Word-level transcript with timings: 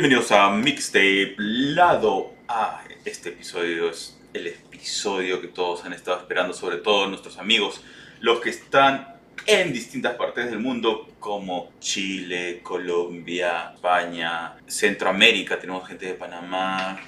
Bienvenidos 0.00 0.32
a 0.32 0.48
Mixtape 0.48 1.34
Lado 1.36 2.32
A. 2.48 2.82
Este 3.04 3.28
episodio 3.28 3.90
es 3.90 4.18
el 4.32 4.46
episodio 4.46 5.42
que 5.42 5.48
todos 5.48 5.84
han 5.84 5.92
estado 5.92 6.16
esperando, 6.16 6.54
sobre 6.54 6.78
todo 6.78 7.06
nuestros 7.06 7.36
amigos, 7.36 7.82
los 8.20 8.40
que 8.40 8.48
están 8.48 9.16
en 9.44 9.74
distintas 9.74 10.14
partes 10.14 10.48
del 10.48 10.58
mundo 10.58 11.06
como 11.20 11.70
Chile, 11.80 12.60
Colombia, 12.62 13.72
España, 13.74 14.56
Centroamérica, 14.66 15.58
tenemos 15.58 15.86
gente 15.86 16.06
de 16.06 16.14
Panamá, 16.14 16.98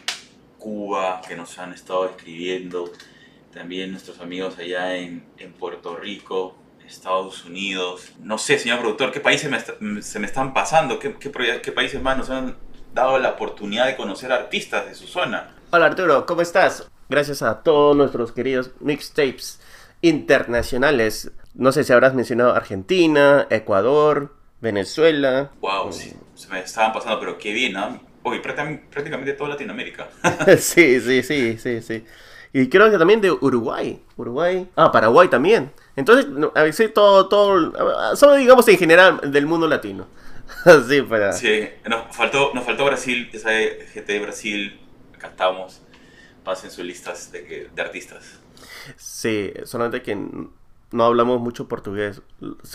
Cuba 0.58 1.22
que 1.26 1.34
nos 1.34 1.58
han 1.58 1.72
estado 1.72 2.10
escribiendo, 2.10 2.92
también 3.54 3.90
nuestros 3.90 4.20
amigos 4.20 4.58
allá 4.58 4.96
en, 4.96 5.24
en 5.38 5.54
Puerto 5.54 5.96
Rico, 5.96 6.58
Estados 6.86 7.46
Unidos. 7.46 8.12
No 8.20 8.36
sé, 8.36 8.58
señor 8.58 8.80
productor, 8.80 9.12
¿qué 9.12 9.20
países 9.20 9.50
se 10.02 10.18
me 10.18 10.26
están 10.26 10.52
pasando? 10.52 10.98
¿Qué, 10.98 11.16
qué 11.18 11.72
países 11.72 12.02
más 12.02 12.18
nos 12.18 12.28
han 12.28 12.54
dado 12.94 13.18
la 13.18 13.30
oportunidad 13.30 13.86
de 13.86 13.96
conocer 13.96 14.32
artistas 14.32 14.86
de 14.86 14.94
su 14.94 15.06
zona? 15.06 15.54
Hola 15.70 15.86
Arturo, 15.86 16.26
¿cómo 16.26 16.42
estás? 16.42 16.88
Gracias 17.08 17.42
a 17.42 17.62
todos 17.62 17.96
nuestros 17.96 18.32
queridos 18.32 18.70
mixtapes 18.80 19.60
internacionales. 20.02 21.30
No 21.54 21.72
sé 21.72 21.84
si 21.84 21.92
habrás 21.92 22.14
mencionado 22.14 22.54
Argentina, 22.54 23.46
Ecuador, 23.50 24.34
Venezuela. 24.60 25.50
Wow, 25.60 25.92
sí, 25.92 26.12
se 26.34 26.48
me 26.48 26.60
estaban 26.60 26.92
pasando, 26.92 27.18
pero 27.18 27.38
qué 27.38 27.52
bien, 27.52 27.72
¿no? 27.72 28.00
Oye, 28.24 28.40
prácticamente, 28.40 28.86
prácticamente 28.90 29.32
toda 29.32 29.50
Latinoamérica. 29.50 30.08
sí, 30.58 31.00
sí, 31.00 31.22
sí, 31.22 31.58
sí, 31.58 31.82
sí. 31.82 32.04
Y 32.52 32.68
creo 32.68 32.90
que 32.90 32.98
también 32.98 33.20
de 33.20 33.30
Uruguay. 33.30 34.00
Uruguay. 34.16 34.68
Ah, 34.76 34.92
Paraguay 34.92 35.28
también. 35.28 35.72
Entonces, 35.96 36.26
a 36.54 36.62
veces 36.62 36.92
todo, 36.92 37.28
todo, 37.28 38.16
solo 38.16 38.34
digamos 38.34 38.68
en 38.68 38.78
general 38.78 39.32
del 39.32 39.46
mundo 39.46 39.66
latino. 39.66 40.06
Así 40.64 41.02
para... 41.02 41.32
Sí, 41.32 41.68
nos 41.88 42.14
faltó, 42.16 42.52
nos 42.54 42.64
faltó 42.64 42.84
Brasil, 42.84 43.28
esa 43.32 43.50
gente 43.50 44.12
de 44.12 44.20
Brasil, 44.20 44.80
acá 45.14 45.28
estamos. 45.28 45.82
Pasen 46.44 46.70
sus 46.70 46.84
listas 46.84 47.30
de, 47.32 47.70
de 47.74 47.82
artistas. 47.82 48.40
Sí, 48.96 49.52
solamente 49.64 50.02
que 50.02 50.16
no 50.16 51.04
hablamos 51.04 51.40
mucho 51.40 51.68
portugués. 51.68 52.20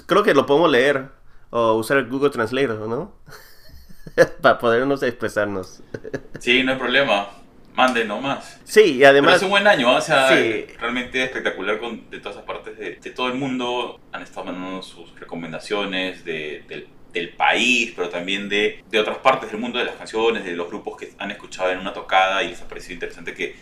Creo 0.05 0.23
que 0.23 0.33
lo 0.33 0.45
podemos 0.45 0.71
leer 0.71 1.09
o 1.49 1.73
usar 1.73 1.97
el 1.97 2.07
Google 2.07 2.29
Translator, 2.29 2.87
¿no? 2.87 3.13
Para 4.41 4.57
podernos 4.59 5.03
expresarnos. 5.03 5.81
Sí, 6.39 6.63
no 6.63 6.73
hay 6.73 6.77
problema. 6.77 7.29
Manden 7.73 8.07
nomás. 8.07 8.59
Sí, 8.63 8.81
y 8.81 8.97
Pero 8.99 9.09
además... 9.09 9.35
es 9.37 9.43
un 9.43 9.49
buen 9.49 9.67
año, 9.67 9.91
¿eh? 9.91 9.97
o 9.97 10.01
sea, 10.01 10.29
Sí. 10.29 10.65
realmente 10.79 11.23
espectacular 11.23 11.79
con, 11.79 12.09
de 12.09 12.19
todas 12.19 12.37
las 12.37 12.45
partes 12.45 12.77
de, 12.77 12.95
de 12.95 13.11
todo 13.11 13.27
el 13.27 13.33
mundo. 13.35 13.99
Han 14.11 14.21
estado 14.23 14.45
mandando 14.45 14.81
sus 14.81 15.19
recomendaciones 15.19 16.23
de- 16.25 16.63
del, 16.67 16.87
del 17.13 17.29
país, 17.29 17.93
pero 17.95 18.09
también 18.09 18.49
de, 18.49 18.83
de 18.89 18.99
otras 18.99 19.17
partes 19.17 19.51
del 19.51 19.59
mundo 19.59 19.79
de 19.79 19.85
las 19.85 19.95
canciones, 19.95 20.45
de 20.45 20.53
los 20.53 20.67
grupos 20.67 20.97
que 20.97 21.13
han 21.17 21.31
escuchado 21.31 21.71
en 21.71 21.79
una 21.79 21.93
tocada 21.93 22.43
y 22.43 22.49
les 22.49 22.61
ha 22.61 22.67
parecido 22.67 22.93
interesante 22.95 23.33
que 23.33 23.55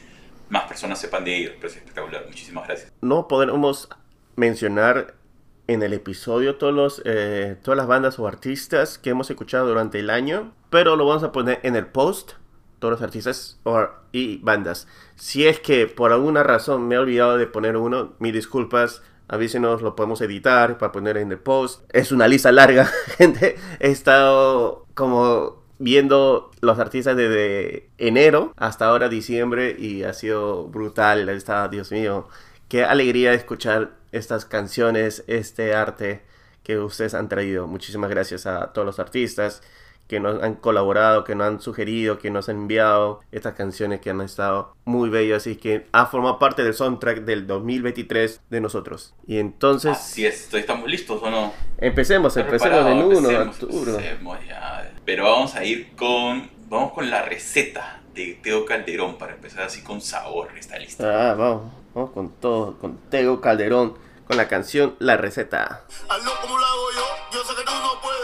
más 0.49 0.63
personas 0.63 0.99
sepan 0.99 1.23
de 1.23 1.35
ellos. 1.35 1.53
Pero 1.55 1.67
es 1.67 1.77
espectacular. 1.77 2.25
Muchísimas 2.27 2.67
gracias. 2.67 2.91
no 3.01 3.27
podemos 3.27 3.89
mencionar 4.35 5.15
en 5.67 5.81
el 5.81 5.93
episodio 5.93 6.55
todos 6.55 6.73
los, 6.73 7.01
eh, 7.05 7.57
todas 7.63 7.77
las 7.77 7.87
bandas 7.87 8.19
o 8.19 8.27
artistas 8.27 8.97
que 8.97 9.09
hemos 9.09 9.29
escuchado 9.29 9.67
durante 9.67 9.99
el 9.99 10.09
año, 10.09 10.53
pero 10.69 10.95
lo 10.95 11.05
vamos 11.05 11.23
a 11.23 11.31
poner 11.31 11.59
en 11.63 11.75
el 11.75 11.87
post, 11.87 12.33
todos 12.79 12.93
los 12.93 13.01
artistas 13.01 13.59
y 14.11 14.37
bandas. 14.37 14.87
Si 15.15 15.47
es 15.47 15.59
que 15.59 15.87
por 15.87 16.11
alguna 16.11 16.43
razón 16.43 16.87
me 16.87 16.95
he 16.95 16.97
olvidado 16.99 17.37
de 17.37 17.47
poner 17.47 17.77
uno, 17.77 18.13
mis 18.19 18.33
disculpas. 18.33 19.01
Avísenos, 19.27 19.81
lo 19.81 19.95
podemos 19.95 20.21
editar 20.21 20.77
para 20.77 20.91
poner 20.91 21.17
en 21.17 21.31
el 21.31 21.39
post. 21.39 21.83
Es 21.91 22.11
una 22.11 22.27
lista 22.27 22.51
larga, 22.51 22.85
gente. 23.17 23.55
He 23.79 23.89
estado 23.89 24.85
como 24.93 25.63
viendo 25.77 26.51
los 26.61 26.79
artistas 26.79 27.17
desde 27.17 27.89
enero 27.97 28.53
hasta 28.55 28.85
ahora 28.85 29.09
diciembre 29.09 29.75
y 29.77 30.03
ha 30.03 30.13
sido 30.13 30.67
brutal. 30.67 31.27
Está, 31.29 31.67
Dios 31.67 31.91
mío, 31.91 32.27
qué 32.69 32.83
alegría 32.83 33.33
escuchar 33.33 33.91
estas 34.11 34.45
canciones, 34.45 35.23
este 35.27 35.73
arte 35.73 36.21
que 36.63 36.79
ustedes 36.79 37.13
han 37.13 37.29
traído. 37.29 37.67
Muchísimas 37.67 38.09
gracias 38.09 38.45
a 38.45 38.73
todos 38.73 38.85
los 38.85 38.99
artistas 38.99 39.61
que 40.07 40.19
nos 40.19 40.41
han 40.43 40.55
colaborado, 40.55 41.23
que 41.23 41.33
nos 41.35 41.47
han 41.47 41.61
sugerido, 41.61 42.19
que 42.19 42.29
nos 42.29 42.47
han 42.49 42.57
enviado 42.57 43.21
estas 43.31 43.53
canciones 43.55 44.01
que 44.01 44.09
han 44.11 44.21
estado 44.21 44.75
muy 44.85 45.09
bellas 45.09 45.47
y 45.47 45.55
que 45.55 45.87
ha 45.91 46.05
formado 46.05 46.37
parte 46.39 46.63
del 46.63 46.73
soundtrack 46.73 47.19
del 47.25 47.47
2023 47.47 48.41
de 48.49 48.61
nosotros. 48.61 49.13
Y 49.27 49.37
entonces, 49.39 49.91
Así 49.97 50.25
es, 50.25 50.53
¿estamos 50.53 50.89
listos 50.89 51.21
o 51.23 51.29
no? 51.29 51.53
empecemos, 51.77 52.37
¿Estás 52.37 52.53
empecemos 52.53 52.85
en 52.91 52.97
uno, 52.97 53.29
Empecemos, 53.29 53.55
Arturo. 53.63 53.91
empecemos 53.99 54.37
ya. 54.47 54.93
Pero 55.05 55.23
vamos 55.25 55.55
a 55.55 55.63
ir 55.63 55.95
con. 55.95 56.49
Vamos 56.67 56.93
con 56.93 57.09
la 57.11 57.21
receta 57.21 58.01
de 58.15 58.39
Teo 58.41 58.65
Calderón 58.65 59.17
para 59.17 59.33
empezar 59.33 59.63
así 59.63 59.83
con 59.83 60.01
sabor 60.01 60.49
esta 60.57 60.79
lista. 60.79 61.31
Ah, 61.31 61.33
vamos, 61.35 61.71
vamos 61.93 62.11
con 62.11 62.31
todo, 62.39 62.77
con 62.79 62.97
Tego 63.09 63.39
Calderón, 63.39 63.97
con 64.27 64.35
la 64.37 64.47
canción 64.47 64.95
La 64.99 65.15
Receta. 65.15 65.83
Hazlo 66.09 66.31
como 66.41 66.57
lo 66.57 66.65
hago 66.65 66.85
yo, 66.95 67.37
yo 67.37 67.43
sé 67.43 67.55
que 67.55 67.63
tú 67.63 67.71
no 67.71 68.01
puedes. 68.01 68.14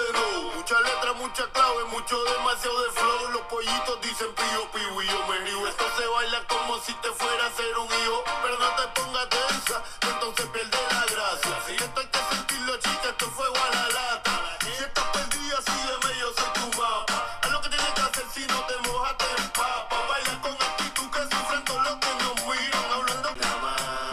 Mucha 0.72 0.88
letra, 0.88 1.12
mucha 1.20 1.44
clave, 1.52 1.84
mucho 1.92 2.16
demasiado 2.24 2.84
de 2.84 2.92
flow. 2.92 3.32
Los 3.34 3.42
pollitos 3.52 4.00
dicen 4.02 4.28
pío, 4.32 4.72
pío 4.72 5.02
y 5.02 5.06
yo 5.06 5.28
me 5.28 5.38
río. 5.40 5.68
Esto 5.68 5.84
se 5.98 6.08
baila 6.08 6.48
como 6.48 6.80
si 6.80 6.94
te 7.04 7.09
fuera 7.09 7.44
a 7.44 7.48
hacer 7.48 7.78
un 7.78 7.88
hijo. 7.88 8.24
Pero 8.42 8.56
no 8.58 8.70
te 8.80 9.02
pongas 9.02 9.28
tensa, 9.28 9.84
que 10.00 10.08
entonces 10.08 10.46
pierde 10.48 10.78
la 10.96 11.04
gracia. 11.12 11.52
Si 11.68 11.74
esto 11.76 12.00
hay 12.00 12.08
que 12.08 12.36
sentirlo, 12.36 12.78
chica, 12.78 13.10
esto 13.10 13.26
es 13.26 13.31
fuego 13.34 13.56
a 13.58 13.76
la 13.76 13.90
lata. 13.90 14.58
Si 14.64 14.72
estás 14.72 15.08
perdida, 15.12 15.58
sígueme, 15.60 16.20
yo 16.22 16.28
soy 16.40 16.52
tu 16.56 16.80
mapa. 16.80 17.40
Haz 17.44 17.52
lo 17.52 17.62
que 17.62 17.68
tienes 17.68 17.92
que 17.92 18.02
hacer 18.08 18.26
si 18.31 18.42
no 18.48 18.60
te 18.64 18.88
mojas, 18.88 19.18
te 19.18 19.42
empapa. 19.44 19.96
Baila 20.08 20.42
con 20.42 20.54
actitud 20.54 21.12
que 21.12 21.36
sufren 21.36 21.66
todos 21.66 21.84
los 21.84 21.96
que 22.00 22.12
nos 22.24 22.36
miran. 22.48 22.86
Hablando. 22.96 23.30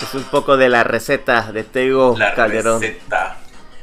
Es 0.03 0.13
un 0.13 0.25
poco 0.25 0.57
de 0.57 0.69
la 0.69 0.83
receta 0.83 1.53
de 1.53 1.63
Tego 1.63 2.17
La 2.19 2.35
Calderón. 2.35 2.83
receta. 2.83 3.37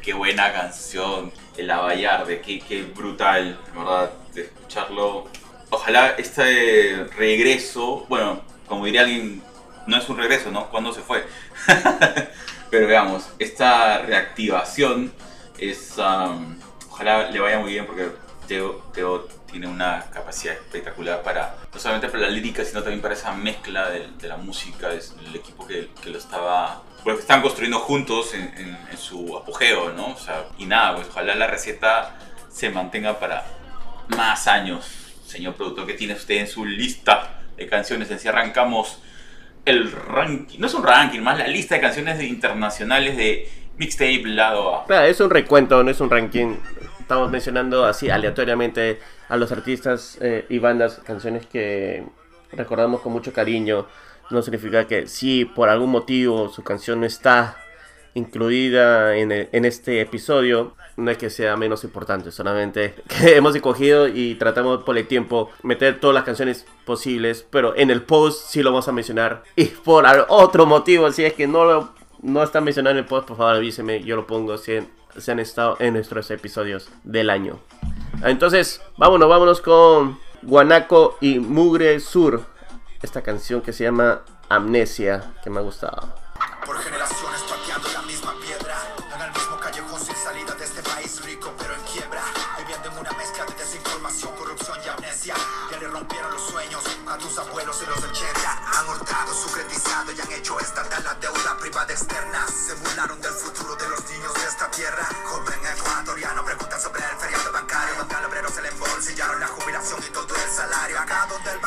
Qué 0.04 0.12
buena 0.14 0.52
canción. 0.52 1.45
El 1.66 1.72
Abayarde, 1.72 2.42
qué, 2.42 2.60
qué 2.60 2.84
brutal, 2.84 3.60
de 3.66 3.80
verdad, 3.80 4.12
de 4.36 4.42
escucharlo. 4.44 5.26
Ojalá 5.72 6.10
este 6.16 7.06
regreso, 7.18 8.06
bueno, 8.08 8.44
como 8.68 8.86
diría 8.86 9.02
alguien, 9.02 9.42
no 9.88 9.98
es 9.98 10.08
un 10.08 10.16
regreso, 10.16 10.52
¿no? 10.52 10.70
¿Cuándo 10.70 10.94
se 10.94 11.02
fue? 11.02 11.26
Pero 12.70 12.86
veamos, 12.86 13.32
esta 13.40 13.98
reactivación 14.04 15.12
es. 15.58 15.98
um, 15.98 16.56
ojalá 16.92 17.32
le 17.32 17.40
vaya 17.40 17.58
muy 17.58 17.72
bien 17.72 17.88
porque 17.88 18.10
Teo, 18.48 18.84
Teo 18.94 19.28
tiene 19.56 19.68
una 19.68 20.04
capacidad 20.14 20.54
espectacular 20.54 21.24
para. 21.24 21.56
No 21.74 21.80
solamente 21.80 22.10
para 22.10 22.24
la 22.24 22.30
lírica, 22.30 22.66
sino 22.66 22.82
también 22.82 23.02
para 23.02 23.14
esa 23.14 23.32
mezcla 23.32 23.90
de, 23.90 24.06
de 24.20 24.28
la 24.28 24.36
música. 24.36 24.92
Es 24.92 25.16
el 25.26 25.34
equipo 25.34 25.66
que, 25.66 25.88
que 26.04 26.10
lo 26.10 26.18
estaba. 26.18 26.82
Bueno, 27.06 27.16
que 27.18 27.22
están 27.22 27.42
construyendo 27.42 27.80
juntos 27.80 28.34
en, 28.34 28.42
en- 28.58 28.78
en 28.92 28.98
su 28.98 29.38
apogeo, 29.38 29.94
¿no? 29.94 30.08
O 30.08 30.18
sea, 30.18 30.44
y 30.58 30.66
nada, 30.66 30.96
pues 30.96 31.08
ojalá 31.08 31.36
la 31.36 31.48
receta 31.48 32.18
se 32.52 32.70
mantenga 32.70 33.18
para 33.18 33.46
más 34.10 34.46
años. 34.48 34.86
Señor 35.26 35.54
productor, 35.56 35.88
¿qué 35.88 35.94
tiene 35.94 36.16
usted 36.16 36.36
en 36.36 36.48
su 36.48 36.66
lista 36.66 37.40
de 37.56 37.66
canciones? 37.68 38.12
Así 38.12 38.28
arrancamos 38.28 39.00
el 39.64 39.90
ranking, 39.90 40.60
no 40.60 40.68
es 40.68 40.74
un 40.74 40.84
ranking, 40.84 41.22
más 41.22 41.38
la 41.38 41.48
lista 41.48 41.76
de 41.76 41.82
canciones 41.82 42.22
internacionales 42.22 43.16
de 43.16 43.50
Mixtape 43.78 44.24
Lado 44.26 44.76
A. 44.76 44.86
Claro, 44.86 45.06
es 45.08 45.20
un 45.22 45.30
recuento, 45.30 45.82
no 45.82 45.90
es 45.92 46.00
un 46.02 46.10
ranking 46.10 46.56
estamos 47.06 47.30
mencionando 47.30 47.86
así 47.86 48.10
aleatoriamente 48.10 49.00
a 49.30 49.38
los 49.38 49.52
artistas 49.52 50.18
eh, 50.22 50.48
y 50.50 50.58
bandas, 50.58 51.02
canciones 51.06 51.46
que 51.46 52.04
recordamos 52.52 53.02
con 53.02 53.14
mucho 53.14 53.32
cariño. 53.32 53.86
No 54.32 54.42
significa 54.42 54.88
que 54.88 55.06
si 55.06 55.46
por 55.46 55.70
algún 55.70 55.92
motivo 55.92 56.50
su 56.50 56.64
canción 56.64 57.02
no 57.02 57.06
está 57.06 57.58
incluida 58.16 59.16
en, 59.18 59.32
el, 59.32 59.50
en 59.52 59.66
este 59.66 60.02
episodio, 60.02 60.74
no 60.98 61.12
es 61.12 61.20
que 61.20 61.30
sea 61.30 61.56
menos 61.56 61.84
importante, 61.84 62.32
solamente 62.32 62.96
que 63.08 63.36
hemos 63.36 63.56
escogido 63.56 64.08
y 64.08 64.34
tratamos 64.34 64.84
por 64.84 64.98
el 64.98 65.06
tiempo 65.06 65.52
meter 65.62 66.00
todas 66.00 66.16
las 66.16 66.24
canciones 66.24 66.66
posibles, 66.86 67.46
pero 67.52 67.76
en 67.76 67.92
el 67.92 68.02
post 68.02 68.50
sí 68.50 68.64
lo 68.64 68.72
vamos 68.72 68.88
a 68.88 68.94
mencionar. 68.94 69.44
Y 69.56 69.66
por 69.66 70.08
otro 70.28 70.66
motivo, 70.66 71.12
si 71.12 71.24
es 71.24 71.34
que 71.34 71.46
no 71.46 71.66
lo 71.66 71.94
no 72.24 72.42
está 72.42 72.62
mencionado 72.62 72.94
en 72.94 73.04
el 73.04 73.06
post, 73.06 73.28
por 73.28 73.38
favor 73.38 73.58
avíseme, 73.58 74.02
yo 74.04 74.16
lo 74.16 74.26
pongo 74.26 74.58
100 74.58 75.05
se 75.18 75.32
han 75.32 75.40
estado 75.40 75.78
en 75.80 75.94
nuestros 75.94 76.30
episodios 76.32 76.90
del 77.04 77.30
año. 77.30 77.60
Entonces, 78.24 78.82
vámonos, 78.98 79.30
vámonos 79.30 79.62
con 79.62 80.20
Guanaco 80.42 81.18
y 81.22 81.40
Mugre 81.40 82.00
Sur. 82.00 82.44
Esta 83.02 83.22
canción 83.22 83.62
que 83.62 83.74
se 83.74 83.84
llama 83.84 84.22
Amnesia, 84.50 85.34
que 85.44 85.50
me 85.50 85.60
ha 85.60 85.64
gustado. 85.64 86.14
Por 86.66 86.78
generación. 86.80 87.25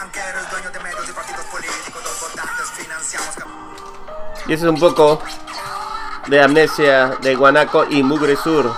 De 0.02 0.80
medios 0.80 1.08
y 1.08 1.12
partidos 1.12 1.44
políticos. 1.46 2.02
Los 2.04 2.20
votantes 2.30 2.70
financiamos. 2.76 3.34
Y 4.46 4.52
ese 4.52 4.64
es 4.64 4.70
un 4.70 4.78
poco 4.78 5.20
de 6.28 6.40
amnesia 6.40 7.16
de 7.20 7.34
Guanaco 7.34 7.84
y 7.90 8.02
Mugre 8.04 8.36
Sur. 8.36 8.72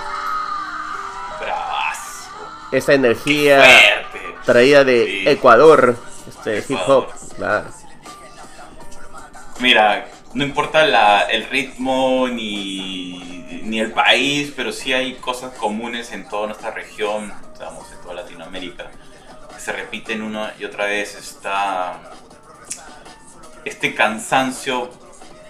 Bravazo. 1.39 2.29
Esa 2.71 2.93
energía 2.93 3.63
traída 4.45 4.83
de 4.83 5.05
Sí. 5.05 5.29
Ecuador. 5.29 5.95
Este 6.27 6.65
hip 6.67 6.79
hop. 6.87 7.07
Claro. 7.35 7.67
Mira, 9.59 10.07
no 10.33 10.43
importa 10.43 10.83
la- 10.85 11.21
el 11.29 11.45
ritmo 11.49 12.27
ni, 12.29 13.61
ni 13.63 13.79
el 13.79 13.91
país, 13.91 14.51
pero 14.55 14.71
sí 14.71 14.91
hay 14.91 15.15
cosas 15.17 15.53
comunes 15.53 16.11
en 16.13 16.27
toda 16.27 16.47
nuestra 16.47 16.71
región, 16.71 17.31
digamos, 17.53 17.91
en 17.91 18.01
toda 18.01 18.15
Latinoamérica, 18.15 18.89
se 19.61 19.71
repiten 19.71 20.23
una 20.23 20.53
y 20.59 20.65
otra 20.65 20.85
vez. 20.85 21.15
Está 21.15 21.99
este 23.63 23.93
cansancio 23.93 24.89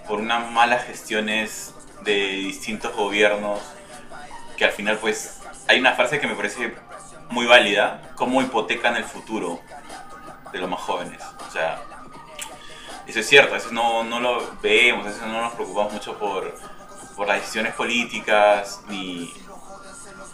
por 0.08 0.20
unas 0.20 0.52
malas 0.52 0.86
gestiones 0.86 1.74
de 2.04 2.14
distintos 2.14 2.94
gobiernos, 2.94 3.62
que 4.58 4.66
al 4.66 4.72
final 4.72 4.98
pues 4.98 5.40
hay 5.68 5.80
una 5.80 5.94
frase 5.94 6.20
que 6.20 6.28
me 6.28 6.36
parece 6.36 6.76
muy 7.30 7.46
válida, 7.46 8.12
cómo 8.16 8.42
hipotecan 8.42 8.98
el 8.98 9.06
futuro 9.06 9.62
de 10.52 10.60
los 10.60 10.70
más 10.70 10.82
jóvenes. 10.82 11.22
O 11.48 11.52
sea, 11.52 11.82
eso 13.08 13.20
es 13.20 13.28
cierto, 13.28 13.52
a 13.52 13.58
veces 13.58 13.72
no, 13.72 14.04
no 14.04 14.20
lo 14.20 14.58
vemos, 14.62 15.06
a 15.06 15.10
veces 15.10 15.24
no 15.24 15.42
nos 15.42 15.54
preocupamos 15.54 15.94
mucho 15.94 16.20
por, 16.20 16.54
por 17.16 17.28
las 17.28 17.40
decisiones 17.40 17.74
políticas 17.76 18.82
ni, 18.90 19.34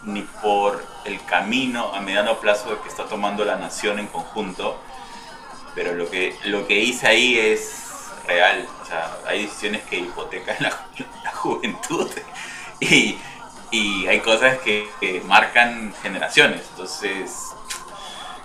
ni 0.08 0.22
por 0.22 0.84
el 1.04 1.22
camino 1.24 1.94
a 1.94 2.00
mediano 2.00 2.38
plazo 2.38 2.80
que 2.82 2.88
está 2.88 3.04
tomando 3.04 3.44
la 3.44 3.56
nación 3.56 3.98
en 3.98 4.06
conjunto. 4.06 4.78
Pero 5.74 5.94
lo 5.94 6.10
que, 6.10 6.36
lo 6.44 6.66
que 6.66 6.78
hice 6.80 7.06
ahí 7.06 7.38
es 7.38 8.10
real, 8.26 8.66
o 8.82 8.84
sea, 8.84 9.16
hay 9.26 9.44
decisiones 9.44 9.82
que 9.84 9.98
hipotecan 9.98 10.56
la, 10.60 10.70
la 11.22 11.32
juventud 11.32 12.10
y, 12.80 13.18
y 13.70 14.06
hay 14.06 14.20
cosas 14.20 14.58
que, 14.58 14.88
que 15.00 15.20
marcan 15.20 15.94
generaciones. 16.02 16.62
Entonces, 16.70 17.54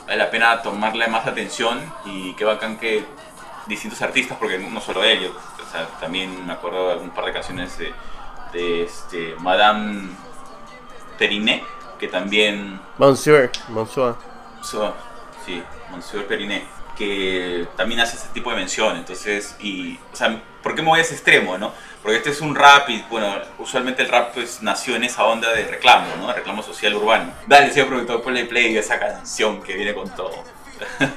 vale 0.06 0.18
la 0.18 0.30
pena 0.30 0.62
tomarle 0.62 1.08
más 1.08 1.26
atención 1.26 1.92
y 2.06 2.34
qué 2.34 2.46
bacán 2.46 2.78
que 2.78 3.06
distintos 3.68 4.02
artistas, 4.02 4.38
porque 4.38 4.58
no 4.58 4.82
solo 4.82 5.04
ellos, 5.04 5.34
o 5.36 5.72
sea, 5.72 5.88
también 6.00 6.46
me 6.46 6.54
acuerdo 6.54 6.98
de 6.98 7.04
un 7.04 7.12
par 7.12 7.26
de 7.26 7.34
canciones 7.34 7.78
de, 7.78 7.94
de 8.52 8.84
este, 8.84 9.36
Madame 9.40 10.10
Periné, 11.18 11.64
que 12.00 12.08
también, 12.08 12.80
Monsieur. 12.98 13.50
Monsieur. 13.70 14.16
so- 14.62 14.94
sí, 15.46 15.62
Monsieur 15.92 16.26
Periné, 16.28 16.64
que 16.98 17.68
también 17.76 18.00
hace 18.02 18.18
ese 18.18 18.28
tipo 18.30 18.50
de 18.52 18.56
mención, 18.58 18.98
entonces, 18.98 19.56
y, 19.60 19.98
o 20.12 20.16
sea, 20.16 20.42
¿por 20.62 20.76
qué 20.76 20.82
me 20.82 20.90
voy 20.90 21.00
a 21.00 21.02
ese 21.02 21.14
extremo, 21.16 21.58
no? 21.58 21.72
Porque 22.02 22.18
este 22.18 22.32
es 22.32 22.42
un 22.42 22.54
rap 22.56 22.90
y, 22.90 23.04
bueno, 23.10 23.34
usualmente 23.60 24.02
el 24.04 24.10
rap 24.10 24.34
pues 24.34 24.62
nació 24.62 24.96
en 24.96 25.04
esa 25.06 25.24
onda 25.24 25.52
de 25.54 25.66
reclamo, 25.66 26.06
¿no? 26.20 26.28
De 26.28 26.34
reclamo 26.34 26.62
social 26.62 26.94
urbano. 26.96 27.32
Dale, 27.48 27.72
señor 27.72 27.88
productor, 27.88 28.22
ponle 28.22 28.46
play 28.46 28.76
a 28.76 28.80
esa 28.82 29.00
canción 29.00 29.62
que 29.64 29.74
viene 29.76 29.94
con 29.94 30.10
todo. 30.10 30.32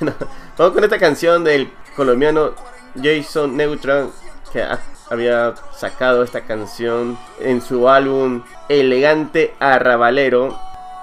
Bueno, 0.00 0.14
vamos 0.56 0.74
con 0.74 0.84
esta 0.84 0.98
canción 0.98 1.44
del 1.44 1.70
colombiano 1.96 2.54
Jason 3.00 3.56
Neutron, 3.56 4.12
que 4.52 4.62
ha- 4.62 4.78
había 5.10 5.54
sacado 5.72 6.22
esta 6.22 6.42
canción 6.42 7.18
en 7.40 7.60
su 7.60 7.88
álbum 7.88 8.42
Elegante 8.68 9.54
Arrabalero. 9.58 10.58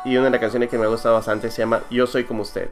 Y 0.05 0.15
una 0.15 0.25
de 0.25 0.31
las 0.31 0.39
canciones 0.39 0.69
que 0.69 0.77
me 0.77 0.85
ha 0.85 0.87
gustado 0.87 1.15
bastante 1.15 1.51
se 1.51 1.61
llama 1.61 1.81
Yo 1.89 2.07
Soy 2.07 2.23
Como 2.23 2.41
Usted. 2.41 2.69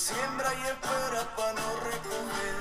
siembra 0.00 0.54
y 0.54 0.62
espera 0.62 1.36
para 1.36 1.52
no 1.52 1.80
recoger. 1.84 2.60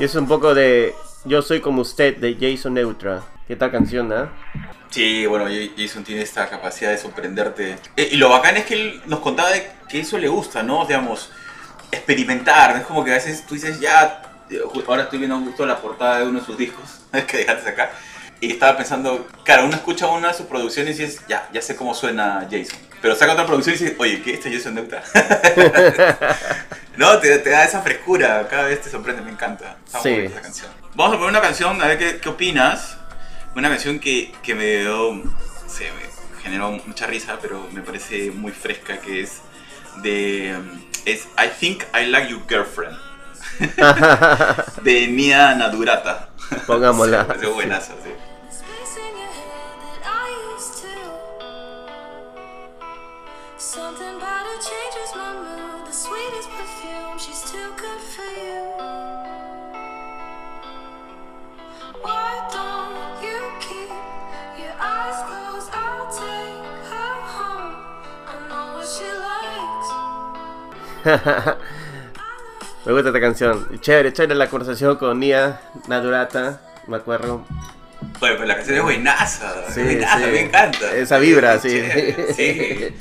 Y 0.00 0.04
es 0.04 0.14
un 0.14 0.26
poco 0.26 0.54
de 0.54 0.94
Yo 1.26 1.42
Soy 1.42 1.60
Como 1.60 1.82
Usted 1.82 2.16
de 2.16 2.34
Jason 2.40 2.72
Neutron. 2.72 3.20
¿Qué 3.46 3.54
tal 3.54 3.70
canción, 3.70 4.10
ah? 4.14 4.32
Sí, 4.88 5.26
bueno, 5.26 5.44
Jason 5.76 6.04
tiene 6.04 6.22
esta 6.22 6.48
capacidad 6.48 6.90
de 6.90 6.96
sorprenderte. 6.96 7.76
Eh, 7.98 8.08
y 8.12 8.16
lo 8.16 8.30
bacán 8.30 8.56
es 8.56 8.64
que 8.64 8.80
él 8.80 9.02
nos 9.04 9.20
contaba 9.20 9.50
que 9.90 10.00
eso 10.00 10.16
le 10.16 10.28
gusta, 10.28 10.62
¿no? 10.62 10.86
Digamos, 10.86 11.30
experimentar. 11.92 12.78
Es 12.78 12.86
como 12.86 13.04
que 13.04 13.10
a 13.10 13.16
veces 13.16 13.44
tú 13.44 13.52
dices, 13.52 13.78
ya, 13.78 14.22
eh, 14.48 14.60
ahora 14.88 15.02
estoy 15.02 15.18
viendo 15.18 15.38
justo 15.40 15.66
la 15.66 15.78
portada 15.78 16.20
de 16.20 16.28
uno 16.28 16.40
de 16.40 16.46
sus 16.46 16.56
discos 16.56 17.02
que 17.26 17.36
dejaste 17.36 17.68
acá. 17.68 17.90
Y 18.40 18.52
estaba 18.52 18.76
pensando, 18.76 19.28
claro, 19.44 19.66
uno 19.66 19.74
escucha 19.76 20.06
una 20.08 20.28
de 20.28 20.34
sus 20.34 20.46
producciones 20.46 20.98
y 20.98 21.04
dices, 21.04 21.22
ya, 21.28 21.48
ya 21.52 21.60
sé 21.60 21.76
cómo 21.76 21.94
suena 21.94 22.46
Jason. 22.50 22.78
Pero 23.02 23.14
saca 23.14 23.32
otra 23.32 23.46
producción 23.46 23.76
y 23.76 23.78
dices, 23.78 23.96
oye, 23.98 24.22
¿qué? 24.22 24.34
¿Este 24.34 24.50
Jason 24.52 24.74
Neutra? 24.74 25.02
no, 26.96 27.18
te, 27.18 27.38
te 27.38 27.50
da 27.50 27.64
esa 27.64 27.82
frescura, 27.82 28.46
cada 28.48 28.64
vez 28.64 28.80
te 28.82 28.90
sorprende, 28.90 29.22
me 29.22 29.30
encanta. 29.30 29.76
Está 29.84 30.00
Sí. 30.00 30.10
esa 30.10 30.40
canción. 30.40 30.68
Vamos 30.94 31.14
a 31.14 31.18
poner 31.18 31.30
una 31.30 31.40
canción, 31.40 31.80
a 31.82 31.86
ver 31.86 31.98
qué, 31.98 32.18
qué 32.18 32.28
opinas. 32.28 32.96
Una 33.54 33.68
canción 33.68 33.98
que, 33.98 34.32
que 34.42 34.54
me 34.54 34.64
dio, 34.64 35.22
se 35.66 35.84
me 35.84 36.40
generó 36.42 36.70
mucha 36.86 37.06
risa, 37.06 37.38
pero 37.42 37.66
me 37.72 37.82
parece 37.82 38.30
muy 38.30 38.52
fresca, 38.52 38.98
que 39.00 39.22
es 39.22 39.38
de, 40.02 40.56
es 41.04 41.24
I 41.36 41.48
Think 41.58 41.82
I 41.94 42.06
Like 42.06 42.28
Your 42.30 42.42
Girlfriend, 42.48 42.96
de 44.82 45.08
Nia 45.08 45.54
Nadurata. 45.54 46.28
Pongámosla. 46.66 47.18
Sí, 47.22 47.28
me 47.28 47.34
parece 47.34 47.46
buenaza, 47.46 47.92
sí. 48.04 48.10
Me 72.84 72.92
gusta 72.92 73.08
esta 73.08 73.20
canción. 73.20 73.80
Chévere, 73.80 74.12
chévere 74.12 74.34
la 74.34 74.48
conversación 74.48 74.96
con 74.96 75.18
Nia 75.20 75.60
Nadurata. 75.88 76.60
Me 76.86 76.96
acuerdo. 76.96 77.44
Bueno, 78.18 78.36
pero 78.36 78.46
la 78.46 78.54
canción 78.56 78.76
es 78.78 78.82
buenaza, 78.82 79.52
Sí, 79.72 79.80
es 79.80 79.86
buenaza, 79.86 80.18
sí. 80.18 80.24
me 80.30 80.40
encanta. 80.40 80.94
Esa 80.94 81.18
vibra, 81.18 81.58
sí. 81.58 81.68
chévere, 81.68 82.34
sí. 82.34 82.96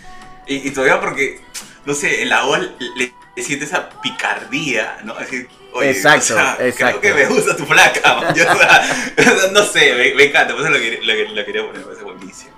Y, 0.48 0.68
y 0.68 0.72
todavía 0.72 1.00
porque, 1.00 1.40
no 1.86 1.94
sé, 1.94 2.22
en 2.24 2.30
la 2.30 2.44
voz 2.44 2.60
le, 2.60 3.14
le 3.36 3.44
siente 3.44 3.66
esa 3.66 3.90
picardía, 4.02 4.98
¿no? 5.04 5.14
Así, 5.14 5.48
oye, 5.74 5.92
Exacto, 5.92 6.34
o 6.34 6.38
sea, 6.38 6.58
exacto. 6.60 7.00
Creo 7.00 7.16
que 7.16 7.24
me 7.24 7.30
gusta 7.30 7.56
tu. 7.56 7.64
Yo, 8.36 8.44
sea, 8.44 9.50
no 9.54 9.64
sé, 9.64 9.96
me, 9.96 10.14
me 10.16 10.24
encanta, 10.26 10.54
por 10.54 10.64
eso 10.64 10.72
lo, 10.72 10.78
lo, 10.78 11.36
lo 11.36 11.46
quería 11.46 11.66
poner, 11.66 11.78
me 11.80 11.86
parece 11.86 12.04
buenísimo. 12.04 12.52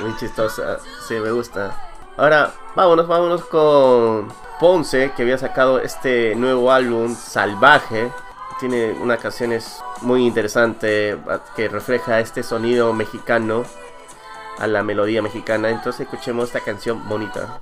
Muy 0.00 0.16
chistosa. 0.18 0.78
Sí, 1.08 1.14
me 1.14 1.30
gusta. 1.30 1.90
Ahora, 2.16 2.52
vámonos, 2.74 3.08
vámonos 3.08 3.44
con 3.46 4.28
Ponce, 4.62 5.10
que 5.16 5.22
había 5.22 5.38
sacado 5.38 5.80
este 5.80 6.36
nuevo 6.36 6.70
álbum, 6.70 7.16
Salvaje. 7.16 8.12
Tiene 8.60 8.92
unas 8.92 9.18
canciones 9.18 9.82
muy 10.02 10.24
interesantes 10.24 11.16
que 11.56 11.68
refleja 11.68 12.20
este 12.20 12.44
sonido 12.44 12.92
mexicano 12.92 13.64
a 14.60 14.68
la 14.68 14.84
melodía 14.84 15.20
mexicana. 15.20 15.68
Entonces 15.68 16.02
escuchemos 16.02 16.44
esta 16.44 16.60
canción 16.60 17.08
bonita. 17.08 17.60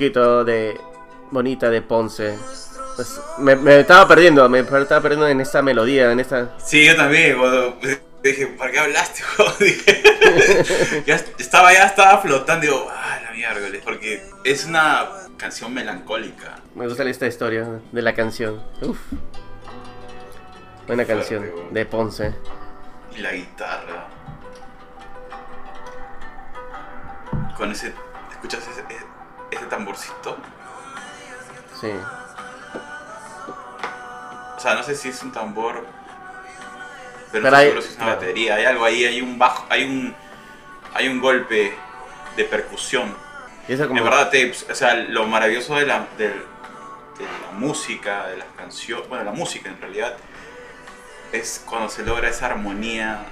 Poquito 0.00 0.46
de 0.46 0.80
bonita 1.30 1.68
de 1.68 1.82
Ponce. 1.82 2.34
Pues, 2.96 3.20
me, 3.36 3.54
me 3.54 3.80
estaba 3.80 4.08
perdiendo, 4.08 4.48
me 4.48 4.60
estaba 4.60 4.98
perdiendo 5.02 5.28
en 5.28 5.42
esta 5.42 5.60
melodía, 5.60 6.10
en 6.10 6.20
esta... 6.20 6.56
Sí, 6.58 6.86
yo 6.86 6.96
también, 6.96 7.36
cuando 7.36 7.78
dije, 8.22 8.46
¿para 8.46 8.72
qué 8.72 8.78
hablaste? 8.78 9.22
Dije, 9.60 10.02
ya 11.06 11.16
estaba, 11.38 11.74
ya 11.74 11.84
estaba 11.84 12.18
flotando, 12.22 12.62
digo, 12.62 12.88
ah, 12.90 13.20
la 13.24 13.32
miércoles, 13.32 13.82
porque 13.84 14.22
es 14.42 14.64
una 14.64 15.06
canción 15.36 15.74
melancólica. 15.74 16.56
Me 16.74 16.88
gusta 16.88 17.02
esta 17.02 17.26
historia 17.26 17.68
de 17.92 18.00
la 18.00 18.14
canción. 18.14 18.62
Uf. 18.80 18.96
Buena 20.86 21.04
Fuerte, 21.04 21.12
canción 21.12 21.50
de 21.72 21.84
Ponce. 21.84 22.34
Y 23.14 23.20
la 23.20 23.32
guitarra. 23.32 24.08
Con 27.54 27.70
ese. 27.72 27.92
¿Escuchas 28.32 28.66
ese, 28.66 29.09
ese 29.50 29.64
tamborcito? 29.66 30.36
Sí. 31.80 31.90
O 34.56 34.60
sea, 34.60 34.74
no 34.74 34.82
sé 34.82 34.94
si 34.94 35.08
es 35.08 35.22
un 35.22 35.32
tambor. 35.32 35.86
Pero, 37.32 37.44
Pero 37.44 37.50
no 37.50 37.56
hay- 37.56 37.66
seguro 37.66 37.82
si 37.82 37.88
es 37.88 37.96
una 37.96 38.04
claro. 38.06 38.20
batería. 38.20 38.54
Hay 38.56 38.64
algo 38.64 38.84
ahí, 38.84 39.04
hay 39.04 39.20
un 39.22 39.38
bajo, 39.38 39.66
hay 39.70 39.84
un. 39.84 40.14
Hay 40.92 41.06
un 41.08 41.20
golpe 41.20 41.72
de 42.36 42.44
percusión. 42.44 43.14
Y 43.68 43.74
eso 43.74 43.86
como... 43.86 43.98
En 43.98 44.04
verdad, 44.04 44.28
te- 44.28 44.50
o 44.50 44.74
sea, 44.74 44.94
lo 44.96 45.24
maravilloso 45.26 45.76
de 45.76 45.86
la, 45.86 46.06
del- 46.18 46.32
de 47.16 47.24
la 47.24 47.52
música, 47.56 48.26
de 48.26 48.38
las 48.38 48.46
canciones, 48.56 49.08
bueno, 49.08 49.22
la 49.24 49.30
música 49.30 49.68
en 49.68 49.80
realidad, 49.80 50.16
es 51.32 51.62
cuando 51.64 51.88
se 51.88 52.04
logra 52.04 52.28
esa 52.28 52.46
armonía 52.46 53.24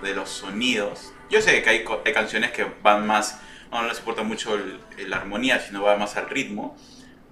de 0.00 0.14
los 0.14 0.30
sonidos. 0.30 1.12
Yo 1.28 1.42
sé 1.42 1.62
que 1.62 1.68
hay 1.68 1.84
canciones 2.14 2.52
que 2.52 2.66
van 2.82 3.06
más, 3.06 3.38
no, 3.72 3.82
no 3.82 3.88
les 3.88 3.98
importa 3.98 4.22
mucho 4.22 4.56
la 4.98 5.16
armonía, 5.16 5.58
sino 5.58 5.82
va 5.82 5.96
más 5.96 6.16
al 6.16 6.28
ritmo. 6.28 6.76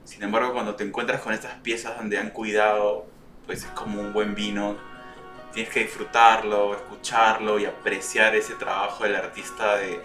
Sin 0.05 0.23
embargo, 0.23 0.53
cuando 0.53 0.75
te 0.75 0.85
encuentras 0.85 1.21
con 1.21 1.33
estas 1.33 1.55
piezas 1.57 1.97
donde 1.97 2.19
han 2.19 2.31
cuidado, 2.31 3.07
pues 3.47 3.65
es 3.65 3.71
como 3.71 4.01
un 4.01 4.13
buen 4.13 4.35
vino. 4.35 4.77
Tienes 5.53 5.73
que 5.73 5.81
disfrutarlo, 5.81 6.75
escucharlo 6.75 7.59
y 7.59 7.67
apreciar 7.67 8.35
ese 8.35 8.55
trabajo 8.55 9.05
del 9.05 9.17
artista 9.17 9.77
de, 9.77 10.01